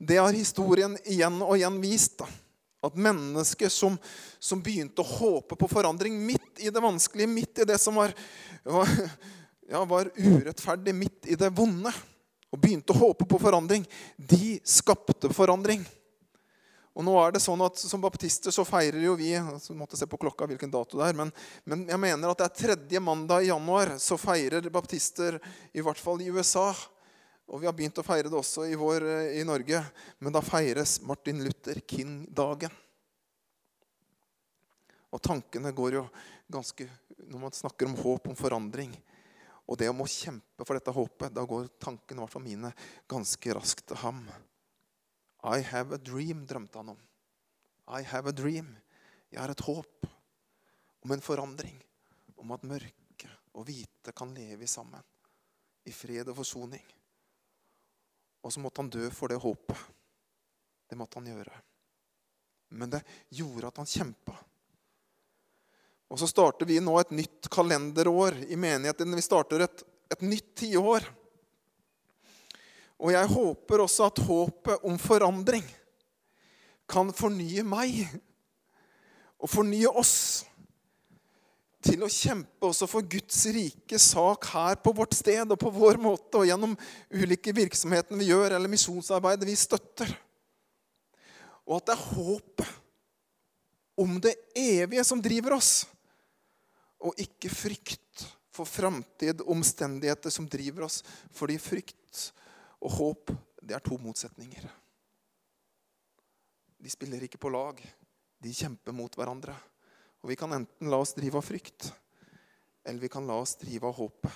Det 0.00 0.16
har 0.16 0.32
historien 0.32 0.96
igjen 1.04 1.36
og 1.44 1.58
igjen 1.58 1.76
vist. 1.82 2.16
da. 2.22 2.28
At 2.80 2.96
mennesker 2.96 3.68
som, 3.68 3.98
som, 4.40 4.62
begynte 4.64 5.04
å 5.04 5.10
håpe 5.18 5.56
på 5.58 5.68
forandring 5.68 6.16
midt 6.24 6.62
i 6.64 6.72
det 6.72 6.80
vanskelige, 6.80 7.28
midt 7.28 7.60
i 7.60 7.68
det 7.68 7.76
som 7.80 7.98
var, 8.00 8.14
var, 8.64 8.88
ja, 9.68 9.84
var 9.84 10.08
urettferdig, 10.16 10.94
midt 10.96 11.28
i 11.28 11.36
det 11.36 11.52
vonde, 11.52 11.92
og 12.50 12.58
begynte 12.58 12.94
å 12.94 13.02
håpe 13.02 13.28
på 13.28 13.38
forandring, 13.38 13.84
de 14.16 14.56
skapte 14.64 15.28
forandring. 15.36 15.84
Og 16.96 17.04
nå 17.06 17.12
er 17.22 17.34
det 17.34 17.42
sånn 17.42 17.60
at 17.62 17.78
Som 17.78 18.02
baptister 18.02 18.52
så 18.52 18.64
feirer 18.66 18.98
jo 19.04 19.14
vi 19.18 19.30
så 19.62 19.76
måtte 19.78 19.96
se 19.96 20.08
på 20.10 20.18
klokka 20.20 20.48
hvilken 20.50 20.72
dato 20.72 20.98
det 20.98 21.06
er, 21.06 21.18
men, 21.20 21.30
men 21.64 21.84
jeg 21.88 22.02
mener 22.02 22.32
at 22.32 22.40
det 22.40 22.48
er 22.48 22.58
tredje 22.58 23.02
mandag 23.04 23.44
i 23.44 23.52
januar 23.52 23.94
så 24.02 24.18
feirer 24.20 24.66
baptister, 24.72 25.38
i 25.72 25.84
hvert 25.84 26.00
fall 26.00 26.20
i 26.24 26.32
USA, 26.34 26.72
og 27.50 27.58
vi 27.58 27.66
har 27.66 27.74
begynt 27.74 27.98
å 27.98 28.06
feire 28.06 28.30
det 28.30 28.38
også 28.38 28.68
i, 28.70 28.76
vår, 28.78 29.04
eh, 29.10 29.40
i 29.40 29.46
Norge. 29.46 29.82
Men 30.22 30.34
da 30.34 30.42
feires 30.44 31.00
Martin 31.02 31.42
Luther 31.42 31.80
King-dagen. 31.82 32.70
Og 35.10 35.18
tankene 35.18 35.72
går 35.74 35.98
jo 35.98 36.04
ganske 36.50 36.86
Når 37.30 37.38
man 37.38 37.54
snakker 37.54 37.86
om 37.86 37.94
håp 37.94 38.26
om 38.30 38.34
forandring, 38.34 38.94
og 39.68 39.76
det 39.78 39.90
om 39.90 40.00
å 40.02 40.06
kjempe 40.08 40.64
for 40.64 40.74
dette 40.74 40.90
håpet, 40.90 41.34
da 41.36 41.44
går 41.46 41.68
tankene, 41.78 42.24
i 42.24 42.40
mine, 42.42 42.72
ganske 43.06 43.54
raskt 43.54 43.84
til 43.86 44.00
ham. 44.00 44.24
I 45.44 45.60
have 45.60 45.94
a 45.94 45.98
dream, 45.98 46.46
drømte 46.46 46.80
han 46.80 46.88
om. 46.88 46.98
I 47.86 48.02
have 48.02 48.26
a 48.26 48.32
dream. 48.32 48.72
Jeg 49.30 49.38
har 49.38 49.52
et 49.52 49.62
håp 49.62 50.08
om 51.04 51.12
en 51.12 51.22
forandring. 51.22 51.76
Om 52.40 52.56
at 52.56 52.66
mørke 52.66 53.30
og 53.54 53.68
hvite 53.68 54.16
kan 54.16 54.32
leve 54.34 54.66
sammen 54.66 55.04
i 55.86 55.92
fred 55.92 56.32
og 56.32 56.40
forsoning. 56.40 56.82
Og 58.40 58.52
så 58.52 58.60
måtte 58.62 58.82
han 58.82 58.92
dø 58.92 59.08
for 59.12 59.32
det 59.32 59.40
håpet. 59.40 59.76
Det 60.90 60.98
måtte 60.98 61.20
han 61.20 61.28
gjøre. 61.30 61.56
Men 62.74 62.90
det 62.90 63.02
gjorde 63.34 63.68
at 63.70 63.80
han 63.82 63.88
kjempa. 63.88 64.34
Og 66.10 66.18
så 66.18 66.26
starter 66.26 66.66
vi 66.66 66.80
nå 66.82 66.96
et 66.98 67.12
nytt 67.14 67.48
kalenderår 67.52 68.40
i 68.50 68.58
menigheten. 68.58 69.14
Vi 69.14 69.22
starter 69.22 69.66
et, 69.66 69.84
et 70.10 70.24
nytt 70.26 70.54
tiår. 70.58 71.06
Og 73.00 73.12
jeg 73.14 73.30
håper 73.30 73.84
også 73.84 74.08
at 74.10 74.22
håpet 74.26 74.86
om 74.86 74.98
forandring 75.00 75.64
kan 76.90 77.12
fornye 77.14 77.62
meg 77.64 78.02
og 79.40 79.48
fornye 79.48 79.92
oss 80.00 80.16
til 81.84 82.02
å 82.04 82.10
kjempe 82.12 82.68
også 82.68 82.86
for 82.90 83.06
Guds 83.08 83.38
rike 83.54 83.98
sak 84.00 84.50
her 84.52 84.76
på 84.84 84.92
vårt 84.96 85.14
sted 85.16 85.48
og 85.48 85.58
på 85.60 85.72
vår 85.72 86.00
måte 86.02 86.42
og 86.42 86.48
gjennom 86.48 86.74
ulike 87.12 87.54
virksomheter 87.56 88.18
vi 88.20 88.28
gjør, 88.28 88.56
eller 88.56 88.72
misjonsarbeidet 88.72 89.48
vi 89.48 89.56
støtter. 89.56 90.12
Og 91.64 91.78
at 91.78 91.88
det 91.88 91.96
er 91.96 92.04
håpet 92.10 92.76
om 94.00 94.20
det 94.22 94.34
evige 94.56 95.04
som 95.04 95.22
driver 95.22 95.56
oss, 95.56 95.86
og 97.00 97.16
ikke 97.20 97.52
frykt 97.52 98.26
for 98.52 98.68
framtid, 98.68 99.40
omstendigheter 99.48 100.32
som 100.32 100.48
driver 100.50 100.84
oss. 100.88 101.00
Fordi 101.32 101.56
frykt 101.60 102.26
og 102.80 102.92
håp, 102.96 103.32
det 103.62 103.76
er 103.76 103.84
to 103.84 103.96
motsetninger. 104.00 104.66
De 106.80 106.92
spiller 106.92 107.24
ikke 107.24 107.40
på 107.40 107.52
lag. 107.52 107.80
De 108.40 108.52
kjemper 108.56 108.96
mot 108.96 109.16
hverandre. 109.16 109.54
Og 110.20 110.28
vi 110.28 110.36
kan 110.36 110.52
enten 110.52 110.90
la 110.92 111.00
oss 111.00 111.14
drive 111.16 111.40
av 111.40 111.46
frykt, 111.46 111.92
eller 112.84 113.00
vi 113.00 113.08
kan 113.12 113.26
la 113.26 113.38
oss 113.40 113.56
drive 113.60 113.88
av 113.88 113.96
håpet. 113.96 114.32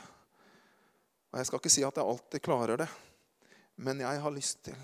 Og 1.32 1.40
Jeg 1.40 1.48
skal 1.48 1.60
ikke 1.60 1.72
si 1.74 1.84
at 1.84 1.96
jeg 1.98 2.06
alltid 2.06 2.44
klarer 2.44 2.80
det, 2.84 2.88
men 3.84 4.00
jeg 4.04 4.20
har 4.22 4.32
lyst 4.32 4.62
til 4.68 4.78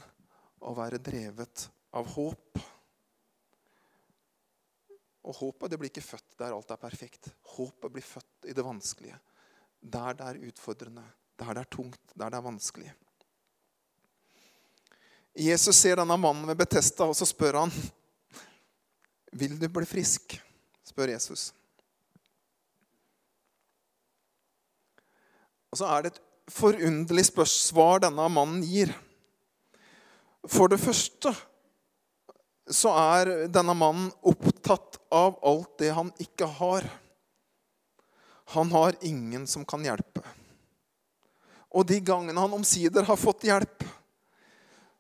å 0.67 0.75
være 0.77 0.99
drevet 0.99 1.69
av 1.97 2.09
håp. 2.17 2.59
Og 5.21 5.37
håpet 5.37 5.71
det 5.71 5.79
blir 5.79 5.93
ikke 5.93 6.05
født 6.05 6.39
der 6.41 6.57
alt 6.57 6.73
er 6.75 6.81
perfekt. 6.81 7.31
Håpet 7.55 7.93
blir 7.95 8.05
født 8.05 8.51
i 8.51 8.57
det 8.57 8.65
vanskelige. 8.67 9.21
Der 9.81 10.19
det 10.19 10.27
er 10.27 10.43
utfordrende, 10.51 11.05
der 11.39 11.55
det 11.55 11.63
er 11.63 11.71
tungt, 11.71 12.03
der 12.15 12.33
det 12.33 12.41
er 12.41 12.49
vanskelig. 12.49 12.91
Jesus 15.39 15.79
ser 15.79 16.01
denne 16.01 16.17
mannen 16.19 16.49
ved 16.51 16.59
Betesta, 16.59 17.07
og 17.07 17.15
så 17.17 17.29
spør 17.29 17.63
han 17.63 17.75
vil 19.39 19.55
du 19.61 19.69
bli 19.71 19.87
frisk, 19.87 20.35
spør 20.91 21.15
Jesus. 21.15 21.51
Og 25.71 25.79
så 25.79 25.87
er 25.87 26.03
det 26.03 26.13
et 26.15 26.25
forunderlig 26.51 27.29
spørsmål 27.29 28.03
denne 28.07 28.27
mannen 28.33 28.65
gir. 28.67 28.91
For 30.51 30.71
det 30.73 30.81
første 30.83 31.33
så 32.71 32.93
er 32.95 33.31
denne 33.53 33.75
mannen 33.75 34.11
opptatt 34.27 34.99
av 35.15 35.39
alt 35.47 35.79
det 35.83 35.93
han 35.95 36.11
ikke 36.23 36.49
har. 36.59 36.87
Han 38.55 38.71
har 38.75 38.99
ingen 39.07 39.47
som 39.47 39.67
kan 39.67 39.85
hjelpe. 39.87 40.23
Og 41.71 41.87
de 41.87 42.01
gangene 42.03 42.43
han 42.43 42.55
omsider 42.55 43.07
har 43.07 43.19
fått 43.19 43.47
hjelp, 43.47 43.85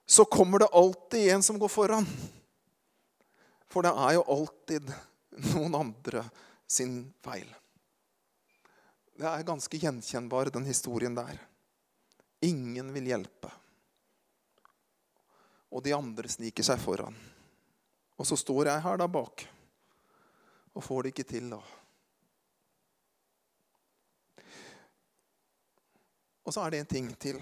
så 0.06 0.26
kommer 0.26 0.62
det 0.62 0.74
alltid 0.74 1.32
en 1.34 1.42
som 1.42 1.58
går 1.58 1.70
foran. 1.70 2.06
For 3.70 3.86
det 3.86 3.90
er 3.94 4.16
jo 4.18 4.26
alltid 4.34 4.90
noen 5.54 5.76
andre 5.78 6.24
sin 6.70 7.02
feil. 7.24 7.48
Det 9.20 9.28
er 9.28 9.44
ganske 9.44 9.76
gjenkjennbar, 9.76 10.52
den 10.54 10.64
historien 10.64 11.16
der. 11.18 11.40
Ingen 12.46 12.92
vil 12.94 13.10
hjelpe. 13.10 13.50
Og 15.70 15.84
de 15.84 15.92
andre 15.92 16.30
sniker 16.32 16.64
seg 16.66 16.80
foran. 16.80 17.16
Og 18.16 18.28
så 18.28 18.36
står 18.36 18.70
jeg 18.70 18.84
her 18.84 19.00
da 19.00 19.08
bak 19.08 19.46
og 20.70 20.84
får 20.86 21.02
det 21.02 21.12
ikke 21.12 21.26
til, 21.26 21.50
da. 21.50 21.60
Og 26.46 26.54
så 26.54 26.64
er 26.64 26.72
det 26.72 26.82
en 26.82 26.90
ting 26.90 27.08
til. 27.20 27.40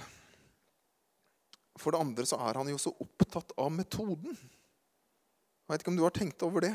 For 1.78 1.94
det 1.94 2.00
andre 2.02 2.26
så 2.26 2.38
er 2.42 2.58
han 2.58 2.70
jo 2.72 2.78
så 2.80 2.92
opptatt 3.00 3.54
av 3.60 3.70
metoden. 3.72 4.34
Jeg 4.34 5.70
vet 5.70 5.84
ikke 5.84 5.92
om 5.92 5.98
du 6.00 6.06
har 6.06 6.16
tenkt 6.16 6.42
over 6.44 6.64
det. 6.64 6.74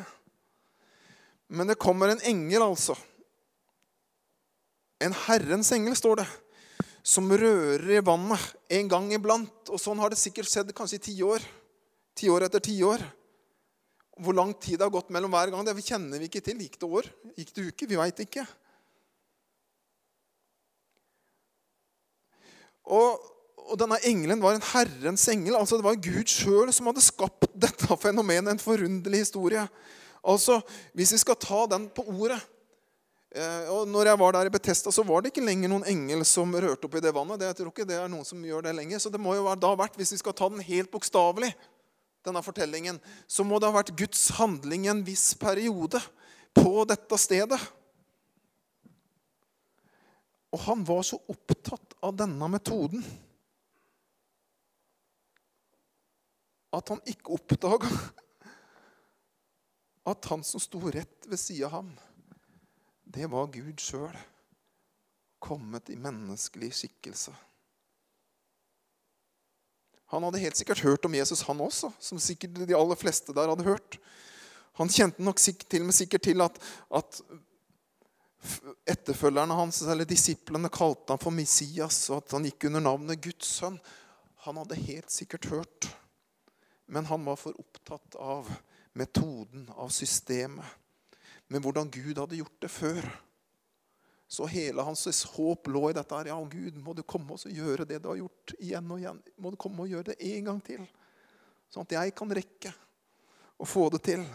Men 1.54 1.70
det 1.70 1.80
kommer 1.82 2.10
en 2.10 2.24
engel, 2.26 2.64
altså. 2.66 2.96
En 5.04 5.14
Herrens 5.26 5.70
engel, 5.76 5.96
står 5.98 6.24
det. 6.24 6.30
Som 7.04 7.30
rører 7.30 7.98
i 7.98 8.04
vannet 8.06 8.46
en 8.80 8.90
gang 8.90 9.12
iblant. 9.14 9.70
Og 9.70 9.82
sånn 9.82 10.00
har 10.02 10.14
det 10.14 10.22
sikkert 10.22 10.50
skjedd 10.50 10.72
kanskje 10.76 11.02
i 11.02 11.04
tiår. 11.10 11.46
Tiår 12.18 12.48
etter 12.48 12.64
tiår. 12.64 13.04
Hvor 14.24 14.38
lang 14.38 14.54
tid 14.58 14.80
det 14.80 14.88
har 14.88 14.94
gått 14.94 15.12
mellom 15.14 15.34
hver 15.34 15.52
gang, 15.54 15.66
det 15.66 15.76
kjenner 15.86 16.22
vi 16.22 16.30
ikke 16.30 16.42
til. 16.46 16.62
Gikk 16.64 16.80
det 16.82 16.90
år? 17.00 17.10
Gikk 17.38 17.54
det 17.54 17.68
uke? 17.70 17.90
Vi 17.90 18.02
veit 18.02 18.26
ikke. 18.26 18.48
Og 22.94 23.30
og 23.64 23.80
denne 23.80 23.96
engelen 24.04 24.42
var 24.44 24.58
en 24.58 24.66
Herrens 24.74 25.24
engel. 25.32 25.56
altså 25.56 25.78
Det 25.80 25.86
var 25.86 26.00
Gud 26.04 26.28
sjøl 26.28 26.72
som 26.76 26.90
hadde 26.90 27.04
skapt 27.04 27.48
dette 27.56 27.98
fenomenet. 28.02 28.52
En 28.52 28.62
forunderlig 28.62 29.24
historie. 29.24 29.64
Altså, 30.24 30.62
Hvis 30.96 31.12
vi 31.14 31.20
skal 31.22 31.36
ta 31.36 31.66
den 31.68 31.90
på 31.92 32.06
ordet 32.08 32.40
eh, 33.36 33.68
og 33.74 33.88
når 33.92 34.12
jeg 34.12 34.20
var 34.22 34.38
der 34.38 34.48
i 34.48 34.54
Betesta, 34.54 34.92
så 34.92 35.04
var 35.04 35.22
det 35.22 35.34
ikke 35.34 35.44
lenger 35.44 35.72
noen 35.72 35.88
engel 35.90 36.24
som 36.28 36.54
rørte 36.56 36.88
opp 36.88 36.96
i 36.96 37.04
det 37.04 37.12
vannet. 37.16 37.42
Det, 37.42 37.52
jeg 37.52 37.60
tror 37.60 37.74
ikke 37.74 37.90
det 37.90 38.00
er 38.00 38.12
noen 38.12 38.28
som 38.28 38.44
gjør 38.46 38.64
det 38.64 38.76
lenger. 38.78 39.04
Så 39.04 39.12
det 39.12 39.22
må 39.22 39.36
jo 39.36 39.46
da 39.52 39.74
ha 39.74 39.80
vært, 39.84 40.00
hvis 40.00 40.16
vi 40.16 40.22
skal 40.24 40.36
ta 40.38 40.48
den 40.54 40.64
helt 40.64 40.92
bokstavelig, 40.94 41.52
denne 42.24 42.40
fortellingen, 42.40 43.02
så 43.28 43.44
må 43.44 43.60
det 43.60 43.68
ha 43.68 43.76
vært 43.76 43.96
Guds 44.00 44.30
handling 44.38 44.86
i 44.86 44.92
en 44.94 45.04
viss 45.04 45.34
periode 45.36 46.00
på 46.56 46.86
dette 46.88 47.20
stedet. 47.20 47.60
Og 50.54 50.62
han 50.68 50.86
var 50.88 51.02
så 51.04 51.20
opptatt 51.34 51.98
av 52.06 52.16
denne 52.16 52.48
metoden 52.54 53.04
at 56.74 56.90
han 56.90 57.02
ikke 57.10 57.36
oppdaga 57.36 57.90
at 60.06 60.26
han 60.32 60.44
som 60.44 60.60
sto 60.60 60.82
rett 60.92 61.28
ved 61.30 61.40
sida 61.40 61.70
av 61.70 61.78
ham, 61.78 61.94
det 63.04 63.30
var 63.32 63.52
Gud 63.54 63.80
sjøl, 63.80 64.16
kommet 65.44 65.92
i 65.92 65.98
menneskelig 66.00 66.72
skikkelse. 66.76 67.34
Han 70.14 70.24
hadde 70.28 70.44
helt 70.44 70.60
sikkert 70.60 70.84
hørt 70.86 71.06
om 71.08 71.16
Jesus, 71.18 71.42
han 71.48 71.62
også, 71.64 71.90
som 72.00 72.20
sikkert 72.22 72.60
de 72.68 72.78
aller 72.78 73.00
fleste 73.00 73.34
der 73.36 73.50
hadde 73.50 73.66
hørt. 73.66 73.98
Han 74.78 74.92
kjente 74.92 75.24
nok 75.24 75.42
til, 75.42 75.90
sikkert 75.94 76.26
til 76.26 76.44
at, 76.46 76.60
at 76.94 77.22
etterfølgerne 78.90 79.58
hans, 79.58 79.82
eller 79.88 80.08
disiplene, 80.08 80.72
kalte 80.74 81.16
ham 81.16 81.22
for 81.22 81.34
Messias, 81.34 82.06
og 82.12 82.22
at 82.22 82.38
han 82.38 82.48
gikk 82.50 82.70
under 82.70 82.84
navnet 82.84 83.22
Guds 83.24 83.56
sønn. 83.60 83.80
Han 84.46 84.60
hadde 84.62 84.80
helt 84.86 85.12
sikkert 85.14 85.50
hørt. 85.52 85.90
Men 86.86 87.08
han 87.10 87.26
var 87.26 87.40
for 87.40 87.58
opptatt 87.58 88.18
av 88.20 88.50
metoden, 88.94 89.68
av 89.76 89.90
systemet, 89.90 90.66
med 91.48 91.62
hvordan 91.62 91.90
Gud 91.92 92.18
hadde 92.18 92.40
gjort 92.40 92.60
det 92.62 92.70
før. 92.72 93.08
Så 94.28 94.48
hele 94.50 94.82
hans 94.82 95.24
håp 95.36 95.68
lå 95.70 95.90
i 95.90 95.94
dette. 95.94 96.16
her, 96.16 96.32
Ja, 96.32 96.40
Gud, 96.44 96.78
må 96.78 96.94
du 96.94 97.04
komme 97.04 97.34
og 97.34 97.46
gjøre 97.46 97.86
det 97.86 98.02
du 98.02 98.10
har 98.10 98.22
gjort 98.22 98.54
igjen 98.60 98.92
og 98.92 99.00
igjen. 99.00 99.20
Må 99.38 99.52
du 99.52 99.58
komme 99.58 99.84
og 99.84 99.90
gjøre 99.90 100.14
det 100.14 100.22
en 100.22 100.46
gang 100.46 100.62
til, 100.62 100.88
sånn 101.70 101.86
at 101.86 101.92
jeg 101.92 102.16
kan 102.16 102.34
rekke 102.34 102.74
å 103.58 103.66
få 103.66 103.90
det 103.94 104.02
til. 104.04 104.26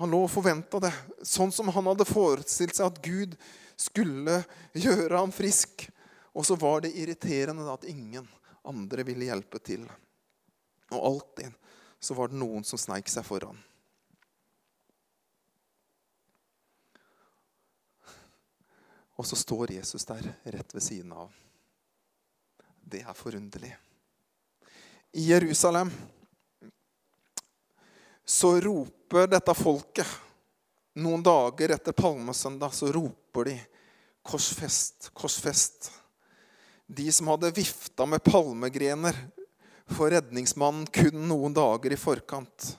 Han 0.00 0.10
lå 0.10 0.24
og 0.24 0.32
forventa 0.32 0.80
det, 0.80 0.92
sånn 1.22 1.52
som 1.52 1.68
han 1.72 1.88
hadde 1.92 2.08
forestilt 2.08 2.76
seg 2.76 2.88
at 2.88 3.00
Gud 3.04 3.36
skulle 3.76 4.42
gjøre 4.74 5.16
ham 5.16 5.32
frisk. 5.32 5.88
Og 6.32 6.46
så 6.48 6.56
var 6.56 6.80
det 6.82 6.94
irriterende 6.96 7.68
at 7.72 7.84
ingen 7.84 8.28
andre 8.64 9.04
ville 9.04 9.28
hjelpe 9.28 9.60
til. 9.60 9.84
Og 10.92 11.00
alltid 11.00 11.61
så 12.02 12.14
var 12.14 12.28
det 12.28 12.40
noen 12.40 12.64
som 12.66 12.80
sneik 12.80 13.06
seg 13.08 13.22
foran. 13.22 13.58
Og 19.14 19.26
så 19.28 19.38
står 19.38 19.76
Jesus 19.76 20.04
der 20.08 20.26
rett 20.42 20.74
ved 20.74 20.82
siden 20.82 21.12
av. 21.14 21.30
Det 22.82 23.04
er 23.06 23.14
forunderlig. 23.14 23.70
I 25.12 25.28
Jerusalem 25.28 25.92
så 28.24 28.56
roper 28.60 29.28
dette 29.30 29.54
folket 29.54 30.08
Noen 30.92 31.22
dager 31.24 31.72
etter 31.72 31.94
palmesøndag 31.96 32.74
så 32.76 32.90
roper 32.92 33.46
de 33.48 33.54
'Korsfest, 34.22 35.10
korsfest'. 35.14 35.88
De 36.86 37.12
som 37.12 37.30
hadde 37.32 37.54
vifta 37.56 38.06
med 38.06 38.20
palmegrener 38.24 39.16
for 39.90 40.12
redningsmannen 40.12 40.86
kun 40.92 41.24
noen 41.28 41.54
dager 41.56 41.94
i 41.94 42.00
forkant. 42.00 42.76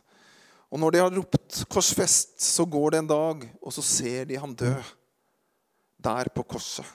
Og 0.73 0.81
når 0.81 0.91
de 0.91 1.01
har 1.03 1.13
ropt 1.13 1.63
'korsfest', 1.69 2.39
så 2.41 2.65
går 2.65 2.91
det 2.91 2.99
en 3.03 3.07
dag, 3.07 3.43
og 3.61 3.73
så 3.73 3.81
ser 3.81 4.25
de 4.25 4.39
han 4.41 4.55
dø 4.55 4.73
der 6.03 6.29
på 6.33 6.43
korset. 6.43 6.85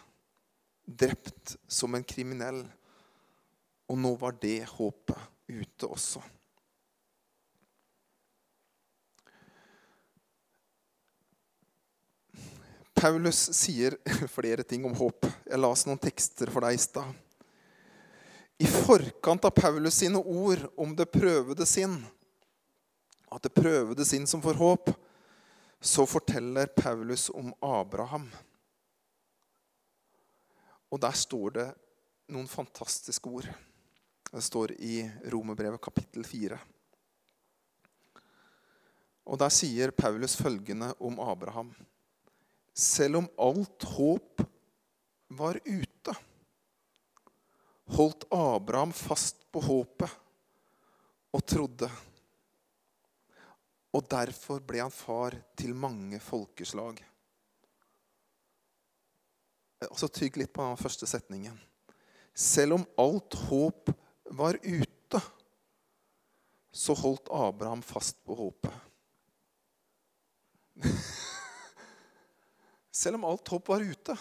Drept 0.84 1.56
som 1.68 1.94
en 1.94 2.04
kriminell. 2.04 2.64
Og 3.88 3.98
nå 3.98 4.14
var 4.20 4.34
det 4.40 4.64
håpet 4.68 5.16
ute 5.48 5.86
også. 5.86 6.20
Paulus 12.98 13.38
sier 13.54 13.94
flere 14.36 14.64
ting 14.66 14.84
om 14.84 14.94
håp. 14.98 15.26
Jeg 15.46 15.62
las 15.62 15.86
noen 15.86 16.00
tekster 16.02 16.50
for 16.50 16.66
deg 16.66 16.74
i 16.74 16.82
stad. 16.82 17.27
I 18.58 18.66
forkant 18.66 19.44
av 19.44 19.50
Paulus 19.54 19.94
sine 19.94 20.18
ord 20.18 20.64
om 20.76 20.94
det 20.98 21.06
prøvede 21.14 21.66
sinn, 21.68 22.00
at 23.30 23.44
det 23.44 23.54
prøvede 23.54 24.06
sinn 24.08 24.26
som 24.26 24.42
får 24.42 24.58
håp, 24.58 24.90
så 25.80 26.06
forteller 26.08 26.66
Paulus 26.74 27.28
om 27.30 27.52
Abraham. 27.62 28.26
Og 30.90 30.98
der 31.04 31.14
står 31.14 31.54
det 31.54 31.68
noen 32.32 32.48
fantastiske 32.50 33.30
ord. 33.30 33.46
Det 34.28 34.42
står 34.44 34.74
i 34.82 35.04
Romerbrevet 35.30 35.80
kapittel 35.80 36.26
4. 36.26 36.58
Og 39.28 39.38
der 39.38 39.52
sier 39.52 39.92
Paulus 39.92 40.34
følgende 40.36 40.90
om 41.04 41.20
Abraham. 41.20 41.70
Selv 42.74 43.22
om 43.22 43.28
alt 43.38 43.86
håp 43.94 44.42
var 45.38 45.60
ute, 45.62 46.14
holdt 47.96 48.26
Abraham 48.34 48.92
fast 48.92 49.44
på 49.52 49.62
håpet 49.64 50.10
og 51.34 51.44
trodde. 51.46 51.88
Og 53.96 54.04
derfor 54.10 54.60
ble 54.64 54.82
han 54.84 54.92
far 54.92 55.36
til 55.56 55.74
mange 55.76 56.20
folkeslag. 56.20 57.00
Og 59.88 59.96
så 59.98 60.08
Tygg 60.10 60.36
litt 60.40 60.52
på 60.52 60.64
den 60.66 60.80
første 60.80 61.06
setningen. 61.08 61.56
Selv 62.34 62.78
om 62.78 62.86
alt 63.00 63.34
håp 63.48 63.90
var 64.38 64.58
ute, 64.62 65.20
så 66.70 66.94
holdt 66.94 67.30
Abraham 67.34 67.82
fast 67.82 68.20
på 68.26 68.36
håpet. 68.38 68.74
Selv 73.00 73.18
om 73.18 73.26
alt 73.26 73.48
håp 73.50 73.68
var 73.70 73.82
ute, 73.82 74.14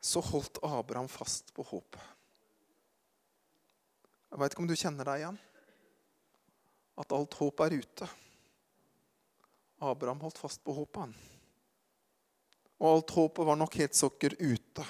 så 0.00 0.22
holdt 0.22 0.58
Abraham 0.62 1.08
fast 1.10 1.52
på 1.54 1.62
håpet. 1.66 2.15
Jeg 4.30 4.40
veit 4.40 4.54
ikke 4.54 4.64
om 4.64 4.68
du 4.70 4.76
kjenner 4.76 5.08
deg 5.08 5.22
igjen? 5.22 5.38
At 6.96 7.12
alt 7.12 7.36
håp 7.38 7.62
er 7.64 7.76
ute. 7.76 8.08
Abraham 9.84 10.22
holdt 10.24 10.40
fast 10.40 10.62
på 10.64 10.74
håpet, 10.76 11.02
han. 11.02 11.14
Og 12.80 12.88
alt 12.90 13.12
håpet 13.16 13.48
var 13.48 13.58
nok 13.60 13.76
helt 13.80 13.96
sokker 13.96 14.36
ute, 14.40 14.84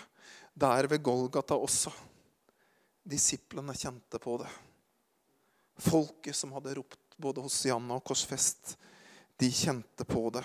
der 0.54 0.88
ved 0.90 1.02
Golgata 1.04 1.58
også. 1.58 1.92
Disiplene 3.06 3.74
kjente 3.76 4.18
på 4.22 4.38
det. 4.42 4.50
Folket 5.76 6.34
som 6.34 6.54
hadde 6.56 6.74
ropt 6.78 7.18
både 7.20 7.44
Hosianna 7.44 7.98
og 7.98 8.04
Korsfest, 8.06 8.76
de 9.36 9.50
kjente 9.52 10.06
på 10.08 10.28
det. 10.34 10.42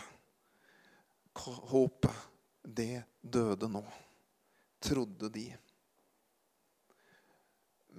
Håpet, 1.71 2.27
det 2.61 3.03
døde 3.21 3.69
nå, 3.71 3.81
trodde 4.83 5.29
de. 5.31 5.47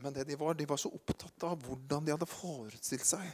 Men 0.03 0.15
det 0.15 0.27
de 0.27 0.37
var, 0.38 0.57
de 0.59 0.67
var 0.67 0.81
så 0.81 0.91
opptatt 0.91 1.45
av 1.47 1.61
hvordan 1.62 2.05
de 2.05 2.15
hadde 2.15 2.27
forestilt 2.29 3.07
seg 3.07 3.27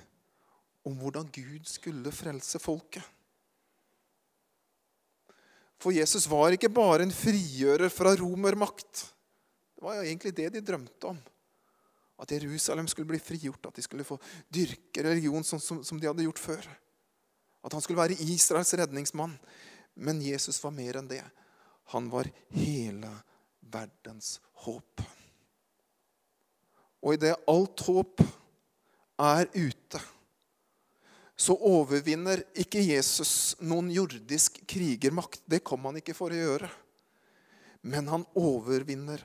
om 0.88 0.96
hvordan 1.00 1.28
Gud 1.32 1.64
skulle 1.68 2.12
frelse 2.14 2.60
folket. 2.60 3.04
For 5.78 5.94
Jesus 5.94 6.26
var 6.30 6.54
ikke 6.54 6.72
bare 6.74 7.06
en 7.06 7.14
frigjører 7.14 7.90
fra 7.92 8.14
romermakt. 8.18 9.04
Det 9.78 9.84
var 9.86 9.98
jo 9.98 10.06
egentlig 10.08 10.34
det 10.34 10.48
de 10.56 10.64
drømte 10.66 11.12
om. 11.12 11.18
At 12.18 12.32
Jerusalem 12.34 12.88
skulle 12.90 13.12
bli 13.12 13.20
frigjort, 13.22 13.68
at 13.70 13.76
de 13.78 13.84
skulle 13.84 14.06
få 14.06 14.18
dyrke 14.50 15.04
religion 15.06 15.44
som, 15.46 15.60
som, 15.62 15.84
som 15.86 16.00
de 16.00 16.08
hadde 16.10 16.26
gjort 16.26 16.42
før. 16.42 16.66
At 17.62 17.72
han 17.72 17.84
skulle 17.84 18.00
være 18.00 18.18
Israels 18.26 18.74
redningsmann. 18.74 19.36
Men 19.94 20.22
Jesus 20.22 20.58
var 20.64 20.74
mer 20.74 20.98
enn 20.98 21.10
det. 21.10 21.22
Han 21.94 22.10
var 22.10 22.26
hele 22.54 23.12
verdens 23.70 24.40
håp. 24.66 25.06
Og 27.02 27.14
idet 27.14 27.36
alt 27.48 27.82
håp 27.86 28.22
er 29.18 29.48
ute, 29.54 30.00
så 31.38 31.54
overvinner 31.54 32.42
ikke 32.58 32.82
Jesus 32.82 33.54
noen 33.62 33.92
jordisk 33.94 34.58
krigermakt. 34.66 35.44
Det 35.46 35.62
kom 35.62 35.86
han 35.86 36.00
ikke 36.00 36.16
for 36.16 36.34
å 36.34 36.40
gjøre. 36.40 36.70
Men 37.86 38.10
han 38.10 38.24
overvinner 38.34 39.22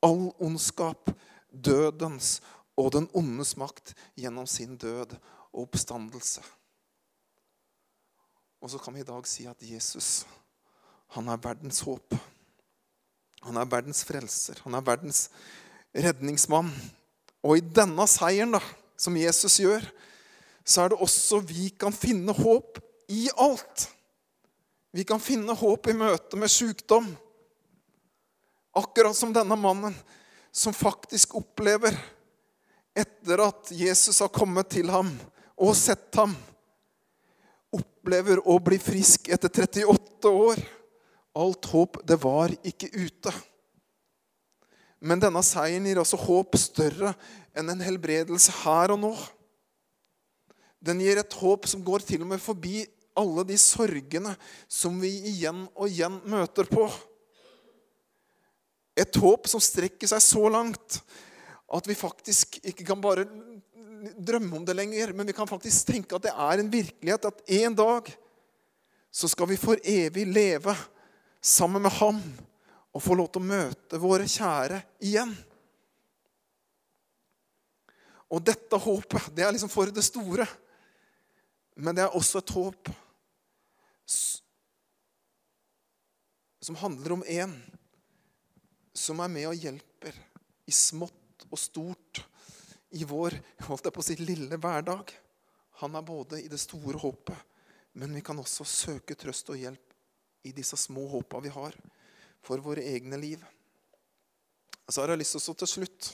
all 0.00 0.30
ondskap, 0.40 1.12
dødens 1.50 2.38
og 2.80 2.94
den 2.94 3.10
ondes 3.16 3.52
makt 3.60 3.92
gjennom 4.16 4.48
sin 4.48 4.78
død 4.80 5.12
og 5.52 5.66
oppstandelse. 5.66 6.40
Og 8.60 8.72
så 8.72 8.80
kan 8.80 8.96
vi 8.96 9.04
i 9.04 9.08
dag 9.08 9.28
si 9.28 9.46
at 9.48 9.60
Jesus, 9.64 10.24
han 11.16 11.28
er 11.28 11.40
verdens 11.40 11.80
håp. 11.84 12.16
Han 13.44 13.56
er 13.56 13.68
verdens 13.68 14.02
frelser. 14.04 14.60
Han 14.64 14.76
er 14.76 14.84
verdens 14.84 15.26
redningsmann. 15.96 16.72
Og 17.44 17.56
i 17.56 17.64
denne 17.64 18.04
seieren 18.10 18.56
da, 18.56 18.60
som 19.00 19.16
Jesus 19.16 19.60
gjør, 19.62 19.84
så 20.64 20.84
er 20.84 20.92
det 20.92 21.00
også 21.00 21.40
vi 21.48 21.70
kan 21.72 21.94
finne 21.94 22.34
håp 22.36 22.78
i 23.10 23.28
alt. 23.40 23.88
Vi 24.92 25.04
kan 25.06 25.22
finne 25.22 25.54
håp 25.56 25.88
i 25.90 25.96
møte 25.96 26.38
med 26.38 26.52
sykdom. 26.52 27.08
Akkurat 28.76 29.16
som 29.16 29.32
denne 29.34 29.56
mannen 29.58 29.94
som 30.52 30.74
faktisk 30.74 31.36
opplever, 31.38 31.94
etter 32.94 33.42
at 33.46 33.70
Jesus 33.74 34.18
har 34.20 34.32
kommet 34.34 34.70
til 34.74 34.90
ham 34.90 35.12
og 35.60 35.76
sett 35.78 36.14
ham, 36.18 36.34
opplever 37.70 38.42
å 38.48 38.58
bli 38.62 38.78
frisk 38.82 39.30
etter 39.30 39.52
38 39.62 40.34
år. 40.34 40.62
Alt 41.38 41.70
håp, 41.70 42.00
det 42.06 42.18
var 42.22 42.50
ikke 42.66 42.90
ute. 42.90 43.32
Men 45.00 45.20
denne 45.22 45.40
seieren 45.44 45.86
gir 45.88 46.00
også 46.02 46.18
håp 46.20 46.56
større 46.60 47.14
enn 47.56 47.72
en 47.72 47.84
helbredelse 47.84 48.52
her 48.62 48.92
og 48.92 49.00
nå. 49.00 49.12
Den 50.80 51.00
gir 51.00 51.20
et 51.20 51.36
håp 51.40 51.68
som 51.68 51.84
går 51.84 52.04
til 52.08 52.24
og 52.24 52.30
med 52.32 52.42
forbi 52.42 52.84
alle 53.18 53.44
de 53.48 53.56
sorgene 53.60 54.34
som 54.68 55.00
vi 55.00 55.10
igjen 55.32 55.64
og 55.74 55.88
igjen 55.88 56.20
møter 56.28 56.68
på. 56.68 56.86
Et 59.00 59.20
håp 59.22 59.48
som 59.48 59.62
strekker 59.62 60.08
seg 60.10 60.22
så 60.24 60.44
langt 60.52 61.00
at 61.70 61.86
vi 61.88 61.96
faktisk 61.96 62.58
ikke 62.66 62.84
kan 62.84 63.00
bare 63.00 63.26
drømme 64.16 64.56
om 64.56 64.64
det 64.66 64.74
lenger, 64.76 65.12
men 65.12 65.28
vi 65.28 65.36
kan 65.36 65.48
faktisk 65.48 65.92
tenke 65.92 66.16
at 66.16 66.24
det 66.24 66.32
er 66.32 66.60
en 66.60 66.72
virkelighet 66.72 67.28
at 67.28 67.42
en 67.60 67.76
dag 67.76 68.08
så 69.10 69.28
skal 69.30 69.48
vi 69.50 69.58
for 69.60 69.80
evig 69.84 70.26
leve 70.28 70.74
sammen 71.42 71.82
med 71.82 71.92
Ham 71.98 72.20
og 72.90 73.02
få 73.02 73.14
lov 73.18 73.30
til 73.30 73.42
å 73.42 73.50
møte 73.50 74.00
våre 74.02 74.26
kjære 74.30 74.80
igjen. 75.06 75.32
Og 78.30 78.42
dette 78.46 78.78
håpet, 78.78 79.30
det 79.34 79.44
er 79.46 79.54
liksom 79.54 79.70
for 79.72 79.90
det 79.94 80.04
store. 80.06 80.46
Men 81.80 81.96
det 81.96 82.04
er 82.04 82.16
også 82.16 82.42
et 82.42 82.54
håp 82.54 82.90
som 86.60 86.78
handler 86.82 87.14
om 87.16 87.24
én 87.24 87.54
som 88.94 89.22
er 89.22 89.30
med 89.32 89.48
og 89.48 89.58
hjelper 89.58 90.16
i 90.68 90.74
smått 90.74 91.46
og 91.48 91.58
stort 91.58 92.20
i 92.98 93.06
vår 93.06 93.36
holdt 93.68 93.86
jeg 93.86 93.94
på 93.94 94.02
å 94.02 94.06
si, 94.06 94.16
lille 94.18 94.58
hverdag. 94.58 95.12
Han 95.80 95.94
er 95.96 96.04
både 96.04 96.40
i 96.42 96.50
det 96.50 96.58
store 96.60 96.98
håpet, 97.00 97.38
men 97.98 98.12
vi 98.14 98.22
kan 98.22 98.38
også 98.42 98.66
søke 98.66 99.16
trøst 99.18 99.50
og 99.54 99.62
hjelp 99.62 99.94
i 100.46 100.52
disse 100.56 100.76
små 100.78 101.06
håpa 101.14 101.40
vi 101.44 101.52
har 101.54 101.76
for 102.42 102.62
våre 102.64 102.84
egne 102.94 103.18
liv. 103.20 103.44
Så 104.88 105.02
har 105.02 105.12
jeg 105.12 105.20
lyst 105.22 105.36
til 105.36 105.52
å 105.52 105.58
til 105.62 105.70
slutt 105.70 106.10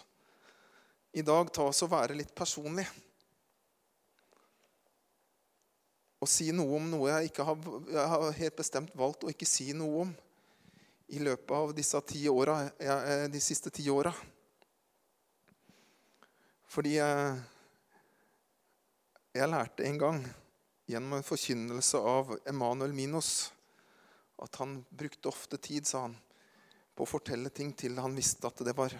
i 1.16 1.22
dag 1.24 1.48
ta 1.54 1.64
oss 1.70 1.80
og 1.86 1.94
være 1.94 2.16
litt 2.18 2.34
personlig. 2.36 2.84
Og 6.20 6.28
si 6.28 6.50
noe 6.52 6.76
om 6.76 6.90
noe 6.90 7.08
jeg, 7.08 7.30
ikke 7.30 7.44
har, 7.46 7.66
jeg 7.92 8.06
har 8.12 8.38
helt 8.40 8.58
bestemt 8.58 8.94
valgt 8.98 9.24
å 9.24 9.32
ikke 9.32 9.48
si 9.48 9.70
noe 9.76 10.04
om 10.04 10.14
i 11.14 11.20
løpet 11.22 11.52
av 11.54 12.04
ti 12.04 12.24
åra, 12.28 12.58
eh, 12.78 13.28
de 13.30 13.40
siste 13.40 13.70
ti 13.70 13.86
åra. 13.92 14.12
Fordi 16.66 16.96
jeg, 16.96 17.36
jeg 19.38 19.52
lærte 19.52 19.86
en 19.86 20.00
gang 20.02 20.24
gjennom 20.90 21.16
en 21.16 21.26
forkynnelse 21.26 22.00
av 22.00 22.36
Emanuel 22.44 22.92
Minos 22.92 23.52
at 24.42 24.56
han 24.60 24.78
brukte 24.90 25.28
ofte 25.28 25.56
tid, 25.56 25.86
sa 25.86 26.04
han, 26.06 26.16
på 26.96 27.04
å 27.04 27.08
fortelle 27.08 27.52
ting 27.52 27.72
til 27.76 27.98
han 28.00 28.16
visste 28.16 28.48
at 28.48 28.60
det 28.64 28.72
var, 28.76 28.92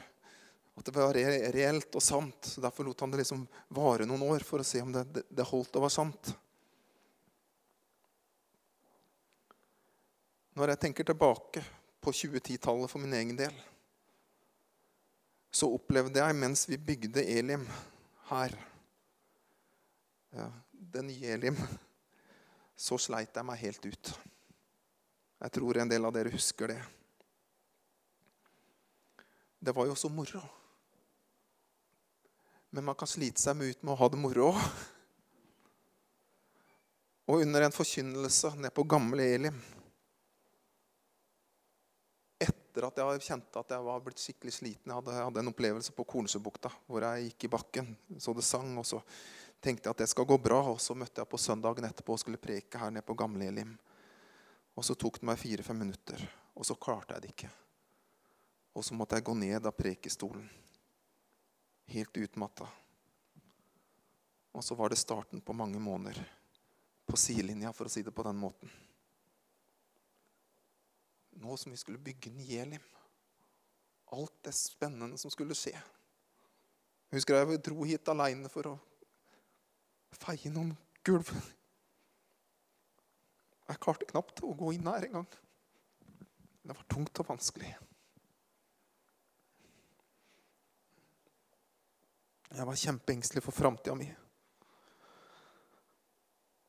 at 0.77 0.89
det 0.89 0.95
var 0.97 1.17
reelt 1.17 1.97
og 1.97 2.05
sant. 2.05 2.49
Så 2.53 2.65
Derfor 2.65 2.89
lot 2.89 3.01
han 3.01 3.13
det 3.13 3.23
liksom 3.23 3.47
vare 3.69 4.09
noen 4.09 4.25
år 4.29 4.45
for 4.45 4.61
å 4.61 4.67
se 4.67 4.83
om 4.85 4.93
det, 4.93 5.07
det, 5.13 5.25
det 5.29 5.49
holdt 5.49 5.77
og 5.77 5.87
var 5.87 5.95
sant. 5.95 6.35
Når 10.57 10.73
jeg 10.73 10.83
tenker 10.87 11.05
tilbake 11.05 11.61
på 12.01 12.13
2010-tallet 12.17 12.89
for 12.89 13.03
min 13.03 13.17
egen 13.19 13.37
del, 13.37 13.57
så 15.53 15.69
opplevde 15.73 16.21
jeg 16.21 16.37
mens 16.37 16.65
vi 16.69 16.79
bygde 16.81 17.25
Elim 17.25 17.65
her 18.31 18.55
ja, 20.37 20.49
Det 20.71 21.05
nye 21.05 21.35
Elim. 21.37 21.61
Så 22.77 22.99
sleit 23.01 23.37
jeg 23.37 23.49
meg 23.49 23.61
helt 23.63 23.87
ut. 23.89 24.11
Jeg 25.47 25.53
tror 25.61 25.79
en 25.79 25.91
del 25.91 26.03
av 26.03 26.11
dere 26.11 26.33
husker 26.35 26.73
det. 26.73 26.81
Det 29.63 29.71
var 29.71 29.87
jo 29.87 29.95
så 29.95 30.09
moro. 30.11 30.41
Men 32.75 32.89
man 32.89 32.99
kan 32.99 33.07
slite 33.07 33.39
seg 33.39 33.63
ut 33.63 33.85
med 33.87 33.93
å 33.95 33.99
ha 34.01 34.09
det 34.11 34.19
moro. 34.19 34.49
Og 37.31 37.45
under 37.45 37.63
en 37.63 37.77
forkynnelse 37.77 38.57
ned 38.59 38.75
på 38.75 38.87
gamle 38.91 39.23
Elim 39.37 39.57
Etter 42.43 42.89
at 42.91 42.99
jeg 43.01 43.25
kjente 43.31 43.63
at 43.63 43.73
jeg 43.73 43.87
var 43.87 44.03
blitt 44.05 44.21
skikkelig 44.21 44.53
sliten 44.53 44.93
jeg 44.93 45.15
hadde 45.17 45.41
en 45.41 45.51
opplevelse 45.51 45.95
på 45.97 46.05
Kornsjøbukta 46.11 46.71
hvor 46.91 47.07
jeg 47.07 47.31
gikk 47.31 47.47
i 47.47 47.55
bakken, 47.55 47.95
så 48.19 48.35
det 48.35 48.45
sang. 48.47 48.75
og 48.83 48.87
så 48.87 49.01
tenkte 49.63 49.87
jeg 49.87 49.95
at 49.95 50.03
det 50.03 50.11
skal 50.11 50.27
gå 50.27 50.43
bra. 50.43 50.65
Og 50.75 50.83
så 50.83 50.99
møtte 50.99 51.23
jeg 51.23 51.31
på 51.31 51.39
søndagen 51.39 51.87
etterpå 51.87 52.19
og 52.19 52.27
skulle 52.27 52.43
preke 52.51 52.83
her 52.83 52.91
nede 52.91 53.07
på 53.07 53.15
Gamle 53.15 53.47
Elim. 53.47 53.79
Og 54.77 54.85
så 54.85 54.95
tok 54.95 55.21
det 55.21 55.27
meg 55.29 55.41
fire-fem 55.41 55.79
minutter, 55.81 56.21
og 56.55 56.67
så 56.69 56.77
klarte 56.77 57.17
jeg 57.17 57.25
det 57.25 57.33
ikke. 57.33 57.53
Og 58.77 58.85
så 58.85 58.97
måtte 58.97 59.17
jeg 59.17 59.25
gå 59.25 59.35
ned 59.41 59.65
av 59.65 59.73
prekestolen, 59.73 60.45
helt 61.89 62.19
utmatta. 62.21 62.69
Og 64.53 64.65
så 64.65 64.77
var 64.77 64.93
det 64.93 65.01
starten 65.01 65.41
på 65.41 65.57
mange 65.57 65.81
måneder 65.81 66.21
på 67.07 67.17
sidelinja, 67.17 67.73
for 67.73 67.89
å 67.89 67.93
si 67.93 68.03
det 68.05 68.13
på 68.13 68.25
den 68.27 68.37
måten. 68.37 68.73
Nå 71.41 71.57
som 71.57 71.73
vi 71.73 71.81
skulle 71.81 72.01
bygge 72.03 72.33
Nielim. 72.33 72.85
Alt 74.13 74.37
det 74.45 74.55
spennende 74.57 75.19
som 75.19 75.33
skulle 75.33 75.57
skje. 75.57 75.75
Husker 77.13 77.39
jeg 77.39 77.61
dro 77.65 77.85
hit 77.87 78.09
aleine 78.09 78.51
for 78.53 78.73
å 78.73 78.77
feie 80.17 80.53
noen 80.53 80.75
gulv. 81.07 81.33
Jeg 83.67 83.83
klarte 83.83 84.07
knapt 84.11 84.45
å 84.47 84.55
gå 84.55 84.73
inn 84.77 84.87
her 84.87 85.09
engang. 85.09 85.27
Det 86.67 86.75
var 86.75 86.87
tungt 86.91 87.23
og 87.23 87.29
vanskelig. 87.31 87.73
Jeg 92.57 92.67
var 92.67 92.79
kjempeengstelig 92.79 93.43
for 93.45 93.55
framtida 93.55 93.95
mi. 93.99 94.07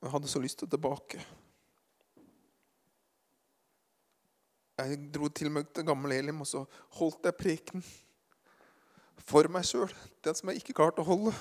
Jeg 0.01 0.13
hadde 0.13 0.29
så 0.29 0.41
lyst 0.41 0.59
til 0.61 0.69
tilbake. 0.69 1.21
Jeg 4.77 4.97
dro 5.13 5.29
til 5.33 5.49
meg 5.49 5.69
til 5.73 5.85
gamle 5.87 6.17
Elim, 6.17 6.41
og 6.43 6.49
så 6.49 6.65
holdt 6.99 7.25
jeg 7.25 7.37
preken 7.37 7.85
for 9.25 9.49
meg 9.49 9.65
sjøl. 9.65 9.89
Den 10.25 10.37
som 10.37 10.51
jeg 10.51 10.61
ikke 10.61 10.75
klarte 10.77 11.01
å 11.01 11.07
holde. 11.07 11.33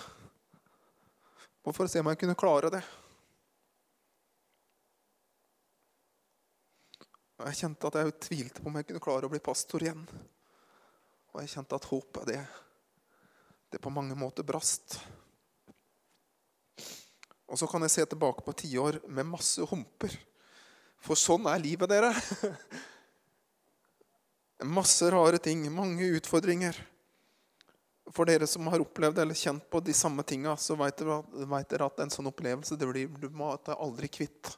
Og 1.66 1.74
for 1.76 1.84
å 1.84 1.90
se 1.90 2.00
om 2.00 2.08
jeg 2.12 2.22
kunne 2.22 2.38
klare 2.38 2.72
det. 2.72 2.84
Og 7.36 7.48
Jeg 7.50 7.58
kjente 7.60 7.88
at 7.90 7.98
jeg 8.00 8.16
tvilte 8.24 8.62
på 8.62 8.70
om 8.70 8.78
jeg 8.78 8.88
kunne 8.88 9.04
klare 9.04 9.28
å 9.28 9.32
bli 9.32 9.42
pastor 9.44 9.84
igjen. 9.84 10.06
Og 11.34 11.42
jeg 11.42 11.52
kjente 11.52 11.76
at 11.76 11.88
håpet, 11.90 12.30
det, 12.30 12.40
det 13.72 13.80
på 13.82 13.92
mange 13.92 14.16
måter 14.16 14.46
brast. 14.46 14.96
Og 17.46 17.60
så 17.60 17.68
kan 17.70 17.84
jeg 17.84 17.92
se 17.92 18.06
tilbake 18.08 18.42
på 18.42 18.56
tiår 18.56 19.02
med 19.06 19.28
masse 19.28 19.62
humper. 19.68 20.16
For 21.04 21.18
sånn 21.18 21.46
er 21.50 21.62
livet, 21.62 21.90
dere. 21.92 22.10
Masse 24.64 25.10
rare 25.12 25.38
ting, 25.42 25.66
mange 25.68 26.08
utfordringer. 26.16 26.78
For 28.14 28.26
dere 28.26 28.48
som 28.48 28.66
har 28.72 28.80
opplevd 28.80 29.20
eller 29.20 29.36
kjent 29.36 29.66
på 29.70 29.82
de 29.84 29.92
samme 29.94 30.24
tinga, 30.26 30.56
så 30.56 30.74
vet 30.80 31.02
dere, 31.04 31.86
at 31.86 32.00
en 32.00 32.12
sånn 32.14 32.30
opplevelse 32.30 32.78
det 32.80 32.88
blir 32.88 33.12
du 33.20 33.28
aldri 33.76 34.08
kvitt. 34.08 34.56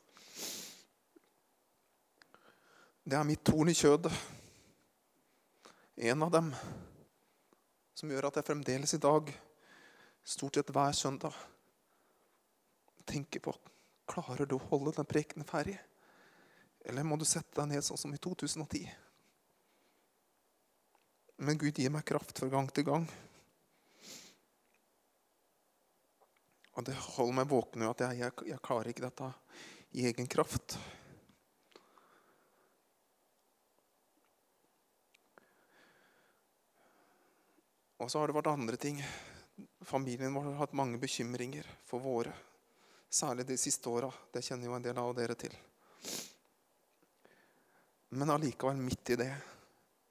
Det 3.09 3.17
er 3.17 3.25
mitt 3.25 3.41
torn 3.41 3.71
i 3.71 3.73
kjødet. 3.73 4.13
En 5.97 6.25
av 6.27 6.33
dem 6.35 6.51
som 7.97 8.11
gjør 8.13 8.27
at 8.29 8.37
jeg 8.37 8.47
fremdeles 8.51 8.93
i 8.93 9.01
dag, 9.01 9.31
stort 10.29 10.59
sett 10.59 10.73
hver 10.77 10.93
søndag, 10.93 11.39
tenker 13.09 13.41
på 13.47 13.55
klarer 14.13 14.45
du 14.45 14.59
å 14.59 14.67
holde 14.67 14.93
den 14.99 15.09
prekenen 15.09 15.49
ferdig. 15.49 15.79
Eller 16.85 17.09
må 17.09 17.17
du 17.17 17.25
sette 17.25 17.57
deg 17.57 17.71
ned 17.71 17.87
sånn 17.87 18.03
som 18.03 18.13
i 18.13 18.21
2010? 18.21 18.85
Men 21.49 21.65
Gud 21.65 21.81
gir 21.81 21.97
meg 21.97 22.05
kraft 22.13 22.37
fra 22.37 22.51
gang 22.53 22.69
til 22.77 22.91
gang. 22.91 23.09
Og 26.77 26.85
det 26.85 27.01
holder 27.17 27.41
meg 27.41 27.51
våken 27.57 27.89
at 27.89 28.05
jeg, 28.05 28.21
jeg, 28.21 28.39
jeg 28.53 28.65
klarer 28.69 28.93
ikke 28.93 29.09
dette 29.09 29.33
i 29.97 30.11
egen 30.13 30.29
kraft. 30.29 30.77
Og 37.99 38.11
så 38.11 38.21
har 38.21 38.31
det 38.31 38.37
vært 38.37 38.53
andre 38.53 38.79
ting. 38.79 39.01
Familien 39.83 40.35
vår 40.35 40.53
har 40.53 40.61
hatt 40.63 40.77
mange 40.79 41.01
bekymringer 41.03 41.67
for 41.87 42.03
våre. 42.03 42.35
Særlig 43.11 43.47
de 43.49 43.57
siste 43.59 43.91
åra. 43.91 44.11
Det 44.33 44.45
kjenner 44.45 44.69
jo 44.69 44.77
en 44.77 44.85
del 44.85 44.99
av 45.01 45.15
dere 45.17 45.35
til. 45.39 45.55
Men 48.15 48.31
allikevel, 48.31 48.79
midt 48.81 49.11
i 49.11 49.19
det, 49.21 49.33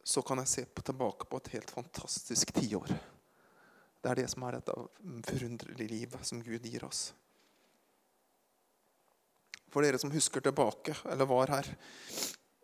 så 0.03 0.21
kan 0.21 0.41
jeg 0.43 0.51
se 0.51 0.65
på, 0.65 0.83
tilbake 0.85 1.25
på 1.29 1.39
et 1.39 1.53
helt 1.55 1.71
fantastisk 1.73 2.51
tiår. 2.59 2.91
Det 4.01 4.11
er 4.11 4.21
det 4.21 4.27
som 4.31 4.43
er 4.45 4.59
dette 4.59 4.75
forunderlige 5.31 5.89
livet 5.89 6.27
som 6.27 6.43
Gud 6.43 6.67
gir 6.67 6.85
oss. 6.85 7.09
For 9.73 9.83
dere 9.83 9.99
som 9.99 10.13
husker 10.13 10.43
tilbake, 10.43 10.95
eller 11.11 11.27
var 11.27 11.51
her 11.51 11.71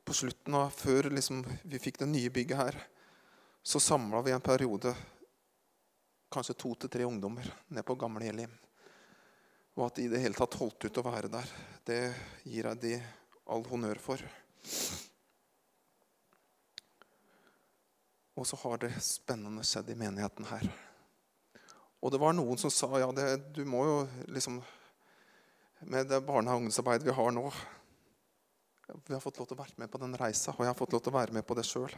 på 0.04 0.16
slutten 0.16 0.56
av 0.60 0.72
før 0.76 1.10
liksom, 1.12 1.42
vi 1.64 1.82
fikk 1.82 2.00
det 2.04 2.10
nye 2.12 2.32
bygget 2.34 2.60
her, 2.60 2.78
så 3.64 3.80
samla 3.80 4.22
vi 4.22 4.32
en 4.32 4.42
periode 4.42 4.92
kanskje 6.34 6.56
to 6.60 6.74
til 6.76 6.90
tre 6.92 7.06
ungdommer 7.08 7.48
ned 7.72 7.86
på 7.88 7.96
gamle 7.96 8.28
Elim. 8.28 8.52
Og 9.78 9.86
at 9.88 9.96
de 9.98 10.06
i 10.06 10.12
det 10.12 10.20
hele 10.22 10.38
tatt 10.38 10.58
holdt 10.60 10.84
ut 10.84 11.00
å 11.00 11.06
være 11.06 11.30
der, 11.32 11.52
det 11.88 12.02
gir 12.44 12.68
jeg 12.68 12.82
de 12.82 12.94
all 13.48 13.64
honnør 13.70 14.02
for. 14.04 14.22
Og 18.36 18.48
så 18.50 18.60
har 18.66 18.82
det 18.82 18.92
spennende 19.06 19.64
skjedd 19.66 19.94
i 19.94 19.98
menigheten 19.98 20.50
her. 20.50 20.68
Og 22.04 22.12
det 22.12 22.20
var 22.20 22.36
noen 22.36 22.60
som 22.60 22.74
sa 22.74 22.90
ja, 23.00 23.08
det, 23.16 23.54
du 23.56 23.64
må 23.64 23.86
jo 23.88 24.00
liksom 24.28 24.60
Med 25.84 26.08
det 26.08 26.22
barne- 26.24 26.48
og 26.48 26.62
ungdomsarbeidet 26.62 27.04
vi 27.04 27.16
har 27.16 27.32
nå 27.36 27.44
Vi 28.88 29.14
har 29.14 29.20
fått 29.20 29.40
lov 29.40 29.48
til 29.48 29.58
å 29.58 29.64
være 29.64 29.76
med 29.78 29.92
på 29.92 30.00
den 30.00 30.16
reisa, 30.16 30.52
og 30.52 30.64
jeg 30.64 30.72
har 30.72 30.80
fått 30.80 30.96
lov 30.96 31.02
til 31.04 31.12
å 31.12 31.18
være 31.18 31.36
med 31.36 31.46
på 31.48 31.56
det 31.56 31.66
sjøl. 31.68 31.92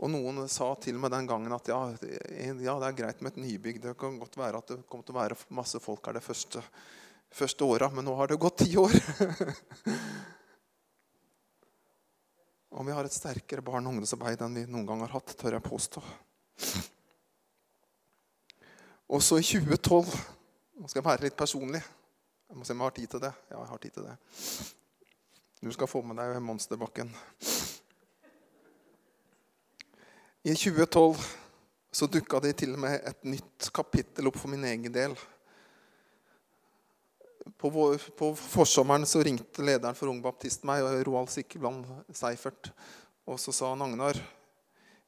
Og 0.00 0.08
noen 0.08 0.46
sa 0.48 0.70
til 0.80 0.96
meg 0.96 1.10
den 1.12 1.26
gangen 1.28 1.52
at 1.52 1.66
ja, 1.68 1.76
ja, 1.92 2.76
det 2.80 2.88
er 2.88 2.96
greit 2.96 3.20
med 3.20 3.34
et 3.34 3.42
nybygg. 3.42 3.82
Det 3.82 3.92
kan 4.00 4.16
godt 4.20 4.38
være 4.40 4.62
at 4.62 4.70
det 4.72 4.78
kommer 4.88 5.04
til 5.04 5.16
å 5.16 5.20
være 5.20 5.36
masse 5.52 5.80
folk 5.82 6.06
her 6.08 6.16
det 6.16 6.24
første, 6.24 6.62
første 7.36 7.68
åra, 7.68 7.90
men 7.92 8.04
nå 8.08 8.14
har 8.16 8.30
det 8.30 8.40
gått 8.40 8.62
ti 8.62 8.70
år. 8.80 8.96
og 12.78 12.82
vi 12.88 12.96
har 12.96 13.04
et 13.04 13.18
sterkere 13.18 13.66
barn- 13.66 13.84
og 13.84 13.92
ungdomsarbeid 13.92 14.40
enn 14.46 14.58
vi 14.62 14.70
noen 14.70 14.88
gang 14.88 15.00
har 15.04 15.16
hatt, 15.18 15.36
tør 15.36 15.58
jeg 15.58 15.68
påstå. 15.68 16.00
Og 19.10 19.20
så 19.26 19.34
i 19.40 19.44
2012 19.44 20.14
Nå 20.80 20.88
skal 20.88 21.02
jeg 21.02 21.10
være 21.10 21.26
litt 21.26 21.36
personlig. 21.36 21.82
Jeg 22.48 22.56
må 22.56 22.64
se 22.64 22.72
om 22.72 22.80
jeg 22.80 22.88
har 22.88 22.94
tid 22.96 23.08
til 23.12 23.20
det. 23.20 23.32
Ja, 23.50 23.58
jeg 23.58 23.68
har 23.68 23.80
tid 23.82 23.92
til 23.98 24.04
det. 24.06 24.14
Du 25.60 25.68
skal 25.76 25.90
få 25.92 26.00
med 26.00 26.16
deg 26.16 26.40
monsterbakken. 26.40 27.12
I 30.42 30.54
2012 30.54 31.16
så 31.92 32.06
dukka 32.06 32.38
det 32.40 32.54
til 32.62 32.72
og 32.72 32.80
med 32.80 33.02
et 33.04 33.24
nytt 33.28 33.66
kapittel 33.76 34.30
opp 34.30 34.38
for 34.40 34.48
min 34.48 34.64
egen 34.64 34.92
del. 34.94 35.12
På, 37.60 37.68
vår, 37.68 38.00
på 38.16 38.30
forsommeren 38.38 39.04
så 39.08 39.20
ringte 39.26 39.64
lederen 39.66 39.96
for 39.98 40.08
Ung 40.08 40.22
Baptist 40.24 40.64
meg, 40.64 40.86
Roald 41.04 41.28
Sikkeland 41.32 41.84
Seifert, 42.16 42.70
og 43.28 43.36
så 43.42 43.52
sa 43.52 43.74
han 43.74 43.84
Agnar 43.84 44.20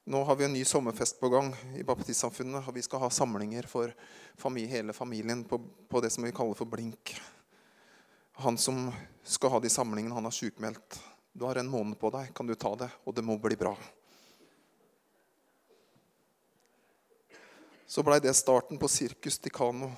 nå 0.04 0.18
har 0.26 0.36
vi 0.36 0.44
en 0.44 0.52
ny 0.52 0.64
sommerfest 0.66 1.20
på 1.20 1.28
gang 1.30 1.52
i 1.78 1.84
baptistsamfunnet. 1.86 2.66
og 2.66 2.74
Vi 2.74 2.82
skal 2.82 3.04
ha 3.04 3.10
samlinger 3.10 3.68
for 3.70 3.92
familie, 4.34 4.72
hele 4.72 4.92
familien 4.92 5.44
på, 5.46 5.60
på, 5.88 6.00
det 6.02 6.10
som 6.10 6.26
vi 6.26 6.32
kaller 6.34 6.58
for 6.58 6.66
blink. 6.66 7.14
Han 8.42 8.58
som 8.58 8.88
skal 9.22 9.54
ha 9.54 9.60
de 9.62 9.70
samlingene, 9.70 10.14
han 10.14 10.26
har 10.26 10.34
sjukmeldt. 10.34 10.98
Du 11.32 11.46
har 11.46 11.60
en 11.60 11.70
måned 11.70 12.00
på 12.00 12.10
deg. 12.10 12.34
Kan 12.34 12.50
du 12.50 12.56
ta 12.58 12.74
det? 12.76 12.90
Og 13.06 13.14
det 13.14 13.22
må 13.22 13.38
bli 13.38 13.54
bra. 13.56 13.76
Så 17.92 18.00
blei 18.00 18.22
det 18.24 18.32
starten 18.32 18.78
på 18.80 18.88
Sirkus 18.88 19.36
Ticano, 19.38 19.90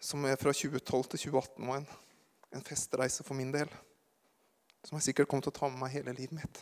som 0.00 0.22
er 0.24 0.38
fra 0.40 0.54
2012 0.56 1.02
til 1.12 1.20
2018 1.26 1.66
var 1.68 1.80
en, 1.82 1.88
en 2.56 2.64
festreise 2.64 3.24
for 3.26 3.36
min 3.36 3.50
del. 3.52 3.68
som 4.80 4.96
jeg 4.96 5.10
sikkert 5.10 5.28
kommer 5.28 5.44
til 5.44 5.52
å 5.52 5.58
ta 5.58 5.68
med 5.68 5.82
meg 5.82 5.92
hele 5.92 6.14
livet 6.16 6.32
mitt. 6.32 6.60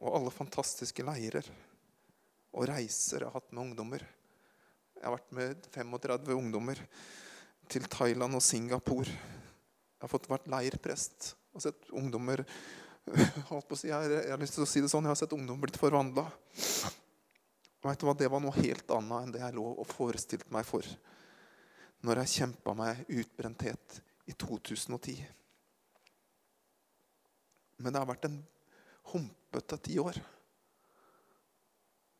Og 0.00 0.16
alle 0.16 0.32
fantastiske 0.32 1.04
leirer 1.04 1.44
og 2.56 2.64
reiser 2.70 3.20
jeg 3.20 3.28
har 3.28 3.36
hatt 3.36 3.52
med 3.52 3.66
ungdommer. 3.66 4.04
Jeg 4.96 5.04
har 5.04 5.18
vært 5.18 5.36
med 5.36 5.68
35 5.74 6.38
ungdommer 6.38 6.80
til 7.68 7.84
Thailand 7.84 8.38
og 8.38 8.46
Singapore. 8.46 9.12
Jeg 9.12 10.06
har 10.06 10.12
fått 10.14 10.30
vært 10.32 10.48
leirprest 10.48 11.34
og 11.52 11.66
sett 11.66 11.92
ungdommer 11.92 12.46
jeg 13.12 13.92
har 13.92 14.40
lyst 14.40 14.56
til 14.56 14.64
å 14.64 14.68
si 14.68 14.80
det 14.80 14.88
sånn, 14.88 15.04
jeg 15.04 15.12
har 15.12 15.20
sett 15.20 15.36
ungdom 15.36 15.60
blitt 15.60 15.76
forvandla. 15.80 16.26
Vet 17.88 18.02
du 18.02 18.08
hva, 18.08 18.14
Det 18.16 18.28
var 18.28 18.42
noe 18.44 18.56
helt 18.60 18.90
annet 18.92 19.24
enn 19.24 19.32
det 19.32 19.40
jeg 19.40 19.56
lå 19.56 19.64
og 19.72 19.88
forestilte 19.88 20.52
meg 20.52 20.66
for 20.68 20.84
når 22.04 22.20
jeg 22.22 22.34
kjempa 22.34 22.74
meg 22.78 23.00
utbrenthet 23.10 23.96
i 24.30 24.34
2010. 24.38 25.16
Men 27.78 27.94
det 27.94 28.02
har 28.02 28.10
vært 28.10 28.28
en 28.28 28.38
humpete 29.12 29.78
ti 29.82 29.96
år. 30.02 30.18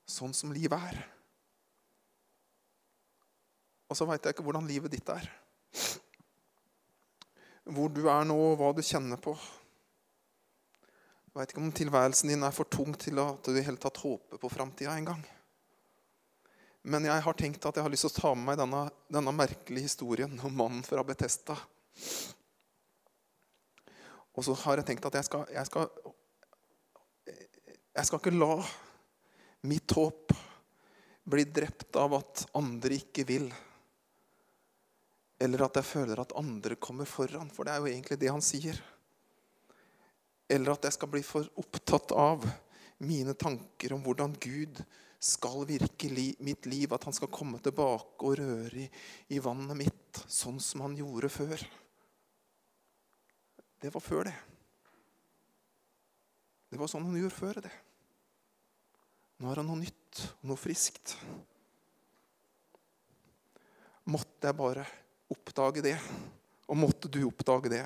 Sånn 0.08 0.34
som 0.34 0.54
livet 0.56 0.88
er. 0.90 0.98
Og 3.88 3.96
så 3.96 4.08
veit 4.08 4.24
jeg 4.24 4.36
ikke 4.36 4.46
hvordan 4.48 4.68
livet 4.68 4.92
ditt 4.92 5.08
er. 5.12 5.28
Hvor 7.68 7.92
du 7.92 8.06
er 8.08 8.24
nå, 8.24 8.36
og 8.50 8.58
hva 8.60 8.72
du 8.74 8.82
kjenner 8.84 9.20
på. 9.20 9.36
Jeg 11.28 11.36
veit 11.36 11.52
ikke 11.52 11.62
om 11.62 11.74
tilværelsen 11.76 12.32
din 12.32 12.46
er 12.46 12.54
for 12.56 12.66
tung 12.72 12.96
til 12.98 13.20
at 13.22 13.44
du 13.44 13.54
i 13.54 13.64
hele 13.64 13.80
tatt 13.80 14.00
håper 14.00 14.40
på 14.40 14.50
framtida 14.52 14.96
engang. 14.96 15.20
Men 16.88 17.04
jeg 17.04 17.20
har 17.20 17.36
tenkt 17.36 17.66
at 17.68 17.76
jeg 17.76 17.84
har 17.84 17.92
lyst 17.92 18.06
til 18.06 18.14
å 18.14 18.16
ta 18.16 18.30
med 18.32 18.46
meg 18.48 18.60
denne, 18.62 18.82
denne 19.12 19.32
merkelige 19.36 19.90
historien 19.90 20.38
om 20.40 20.54
mannen 20.56 20.84
fra 20.86 21.02
Betesta. 21.04 21.56
Og 24.32 24.46
så 24.46 24.54
har 24.62 24.80
jeg 24.80 24.88
tenkt 24.88 25.08
at 25.08 25.18
jeg 25.18 25.26
skal, 25.26 25.42
jeg 25.52 25.68
skal, 25.68 25.88
jeg 27.28 28.08
skal 28.08 28.22
ikke 28.22 28.32
la 28.38 28.54
mitt 29.68 29.92
håp 29.98 30.32
bli 31.28 31.44
drept 31.52 31.98
av 32.00 32.14
at 32.22 32.46
andre 32.56 32.96
ikke 32.96 33.26
vil. 33.28 33.50
Eller 35.44 35.66
at 35.66 35.76
jeg 35.76 35.90
føler 35.90 36.22
at 36.22 36.32
andre 36.40 36.78
kommer 36.80 37.08
foran, 37.10 37.50
for 37.52 37.68
det 37.68 37.74
er 37.74 37.82
jo 37.82 37.90
egentlig 37.90 38.18
det 38.22 38.30
han 38.32 38.44
sier. 38.44 38.80
Eller 40.48 40.72
at 40.72 40.88
jeg 40.88 40.96
skal 40.96 41.12
bli 41.12 41.20
for 41.26 41.50
opptatt 41.60 42.16
av 42.16 42.48
mine 43.04 43.36
tanker 43.36 43.92
om 43.94 44.00
hvordan 44.06 44.32
Gud 44.40 44.80
skal 45.18 45.66
virke 45.68 46.08
i 46.08 46.28
mitt 46.44 46.66
liv. 46.66 46.92
At 46.94 47.04
han 47.08 47.16
skal 47.16 47.32
komme 47.32 47.60
tilbake 47.62 48.24
og 48.26 48.38
røre 48.38 48.84
i, 48.84 48.86
i 49.34 49.40
vannet 49.42 49.78
mitt, 49.78 50.22
sånn 50.26 50.60
som 50.62 50.86
han 50.86 50.96
gjorde 50.98 51.30
før. 51.32 51.64
Det 53.78 53.92
var 53.94 54.02
før, 54.02 54.30
det. 54.30 54.36
Det 56.68 56.80
var 56.80 56.90
sånn 56.90 57.06
han 57.06 57.18
gjorde 57.18 57.36
før 57.36 57.60
det. 57.64 57.74
Nå 59.38 59.46
har 59.50 59.60
han 59.60 59.68
noe 59.70 59.80
nytt, 59.80 60.22
noe 60.42 60.58
friskt. 60.58 61.14
Måtte 64.10 64.50
jeg 64.50 64.58
bare 64.58 64.86
oppdage 65.30 65.84
det, 65.84 65.94
og 66.68 66.80
måtte 66.80 67.10
du 67.12 67.20
oppdage 67.28 67.70
det, 67.70 67.84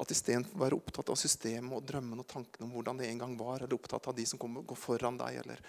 at 0.00 0.12
istedenfor 0.14 0.56
å 0.56 0.62
være 0.64 0.78
opptatt 0.78 1.10
av 1.12 1.18
systemet 1.20 1.76
og 1.76 1.84
drømmene 1.84 2.24
og 2.24 2.28
tankene 2.30 2.66
om 2.66 2.72
hvordan 2.72 3.00
det 3.00 3.08
en 3.10 3.20
gang 3.20 3.34
var, 3.36 3.60
eller 3.60 3.76
opptatt 3.76 4.08
av 4.08 4.16
de 4.16 4.24
som 4.26 4.40
kommer, 4.40 4.64
går 4.64 4.78
foran 4.78 5.18
deg, 5.20 5.42
eller, 5.42 5.60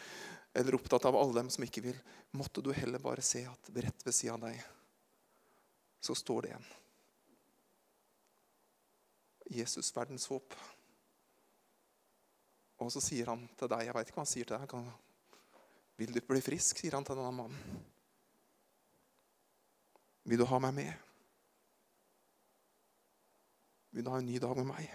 eller, 0.54 0.78
opptatt 0.78 1.08
av 1.10 1.18
alle 1.20 1.42
dem 1.42 1.50
som 1.52 1.66
ikke 1.66 1.84
vil, 1.90 1.98
måtte 2.40 2.64
du 2.64 2.72
heller 2.76 3.04
bare 3.04 3.26
se 3.26 3.44
at 3.50 3.72
rett 3.76 4.06
ved 4.08 4.16
siden 4.16 4.40
av 4.40 4.48
deg 4.48 4.62
så 6.02 6.16
står 6.18 6.48
det 6.48 6.54
en. 6.56 6.70
Jesus, 9.52 9.92
verdens 9.94 10.26
håp. 10.32 10.56
Og 12.82 12.90
så 12.94 13.04
sier 13.04 13.28
han 13.30 13.44
til 13.60 13.70
deg 13.70 13.84
Jeg 13.86 13.94
veit 13.94 14.10
ikke 14.10 14.18
hva 14.18 14.24
han 14.24 14.32
sier 14.32 14.48
til 14.48 14.64
deg. 14.64 14.92
Vil 16.02 16.16
du 16.16 16.22
bli 16.26 16.42
frisk? 16.42 16.80
sier 16.80 16.96
han 16.96 17.06
til 17.06 17.20
denne 17.20 17.36
mannen. 17.36 17.82
Vil 20.26 20.42
du 20.42 20.48
ha 20.50 20.58
meg 20.64 20.74
med? 20.80 21.11
Vil 23.92 24.06
du 24.06 24.10
ha 24.10 24.18
en 24.22 24.26
ny 24.26 24.40
dag 24.40 24.56
med 24.58 24.70
meg? 24.72 24.92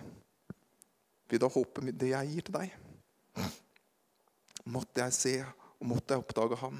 Vil 1.29 1.41
du 1.41 1.45
ha 1.45 1.53
håpet 1.53 1.85
med 1.85 1.99
det 2.01 2.13
jeg 2.15 2.33
gir 2.33 2.47
til 2.47 2.57
deg? 2.57 2.77
Måtte 4.73 5.05
jeg 5.05 5.15
se, 5.15 5.33
og 5.77 5.89
måtte 5.93 6.15
jeg 6.15 6.23
oppdage 6.25 6.59
ham. 6.63 6.79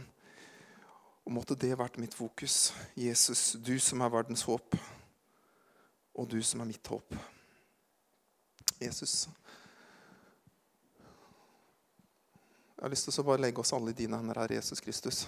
Og 1.27 1.35
måtte 1.37 1.59
det 1.59 1.75
vært 1.77 1.99
mitt 2.01 2.15
fokus. 2.17 2.73
Jesus, 2.97 3.53
du 3.61 3.75
som 3.83 4.01
er 4.01 4.13
verdens 4.15 4.47
håp, 4.49 4.79
og 6.17 6.29
du 6.31 6.39
som 6.43 6.63
er 6.65 6.71
mitt 6.71 6.89
håp. 6.89 7.17
Jesus, 8.81 9.27
jeg 12.77 12.85
har 12.85 12.93
lyst 12.93 13.09
til 13.09 13.23
å 13.23 13.25
bare 13.25 13.41
legge 13.41 13.63
oss 13.63 13.73
alle 13.73 13.93
i 13.93 13.97
dine 13.97 14.19
hender 14.21 14.37
her, 14.43 14.53
Jesus 14.59 14.83
Kristus. 14.85 15.23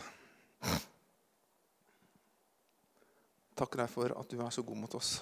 Takker 3.56 3.80
deg 3.82 3.92
for 3.92 4.12
at 4.20 4.28
du 4.28 4.40
er 4.44 4.52
så 4.52 4.62
god 4.62 4.82
mot 4.82 4.96
oss. 4.98 5.16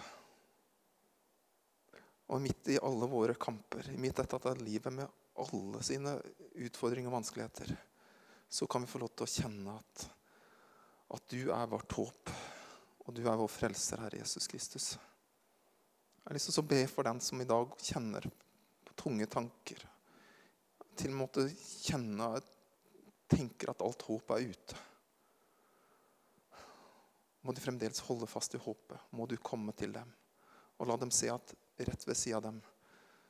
Og 2.26 2.42
midt 2.42 2.72
i 2.74 2.80
alle 2.82 3.06
våre 3.10 3.36
kamper, 3.38 3.92
midt 3.94 4.18
i 4.18 4.26
dette 4.26 4.54
livet 4.58 4.94
med 4.94 5.06
alle 5.42 5.82
sine 5.86 6.16
utfordringer 6.66 7.10
og 7.10 7.20
vanskeligheter, 7.20 7.70
så 8.48 8.66
kan 8.66 8.82
vi 8.82 8.90
få 8.90 9.00
lov 9.02 9.12
til 9.14 9.26
å 9.26 9.30
kjenne 9.30 9.74
at, 9.76 10.06
at 11.14 11.28
du 11.30 11.50
er 11.54 11.70
vårt 11.70 11.92
håp, 11.98 12.32
og 13.06 13.14
du 13.14 13.22
er 13.26 13.38
vår 13.38 13.50
frelser, 13.50 14.02
Herre 14.02 14.22
Jesus 14.22 14.48
Kristus. 14.50 14.88
Jeg 16.26 16.30
har 16.32 16.38
lyst 16.38 16.50
til 16.50 16.64
å 16.64 16.70
be 16.72 16.80
for 16.90 17.06
den 17.06 17.20
som 17.22 17.42
i 17.42 17.46
dag 17.46 17.74
kjenner 17.86 18.26
på 18.86 18.96
tunge 18.98 19.28
tanker. 19.30 19.84
Til 20.98 21.12
en 21.12 21.20
måte 21.20 21.44
kjenne 21.84 22.32
tenker 23.30 23.70
at 23.70 23.84
alt 23.86 24.02
håp 24.08 24.32
er 24.34 24.48
ute. 24.50 24.80
Må 27.46 27.54
de 27.54 27.62
fremdeles 27.62 28.02
holde 28.08 28.26
fast 28.26 28.56
i 28.58 28.62
håpet. 28.62 28.98
Må 29.14 29.28
du 29.30 29.36
komme 29.38 29.70
til 29.78 29.94
dem. 29.94 30.10
Og 30.80 30.90
la 30.90 30.96
dem 30.98 31.12
se 31.14 31.30
at 31.30 31.54
rett 31.84 32.08
ved 32.08 32.16
siden 32.16 32.36
av 32.36 32.42
dem, 32.42 32.60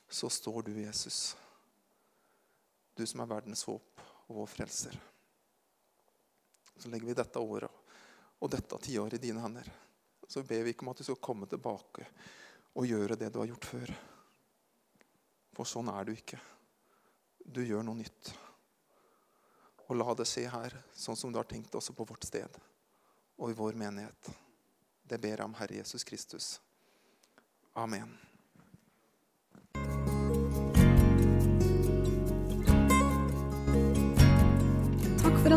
så 0.08 0.30
står 0.30 0.62
du, 0.62 0.72
Jesus. 0.80 1.36
Du 2.94 3.06
som 3.06 3.20
er 3.20 3.30
verdens 3.30 3.64
håp 3.66 4.02
og 4.26 4.40
vår 4.40 4.46
frelser. 4.46 4.98
Så 6.76 6.88
legger 6.88 7.08
vi 7.08 7.16
dette 7.18 7.42
året 7.42 7.70
og 8.38 8.50
dette 8.52 8.78
tiåret 8.84 9.18
i 9.18 9.22
dine 9.28 9.42
hender. 9.42 9.68
Så 10.28 10.42
ber 10.42 10.62
vi 10.62 10.74
ikke 10.74 10.86
om 10.86 10.92
at 10.92 11.00
du 11.00 11.06
skal 11.06 11.20
komme 11.22 11.48
tilbake 11.50 12.06
og 12.76 12.86
gjøre 12.86 13.16
det 13.18 13.30
du 13.32 13.40
har 13.40 13.50
gjort 13.50 13.68
før. 13.70 13.92
For 15.56 15.68
sånn 15.68 15.88
er 15.92 16.04
du 16.04 16.12
ikke. 16.12 16.40
Du 17.40 17.62
gjør 17.64 17.84
noe 17.86 18.02
nytt. 18.02 18.32
Og 19.86 19.96
la 19.96 20.14
det 20.18 20.26
skje 20.28 20.48
her, 20.50 20.74
sånn 20.92 21.16
som 21.16 21.32
du 21.32 21.38
har 21.38 21.48
tenkt 21.48 21.74
også 21.78 21.94
på 21.96 22.06
vårt 22.08 22.26
sted 22.26 22.60
og 23.36 23.50
i 23.52 23.56
vår 23.56 23.76
menighet. 23.78 24.30
Det 25.06 25.20
ber 25.22 25.36
jeg 25.36 25.46
om 25.46 25.54
Herre 25.54 25.78
Jesus 25.78 26.04
Kristus. 26.04 26.56
Amen. 27.76 28.16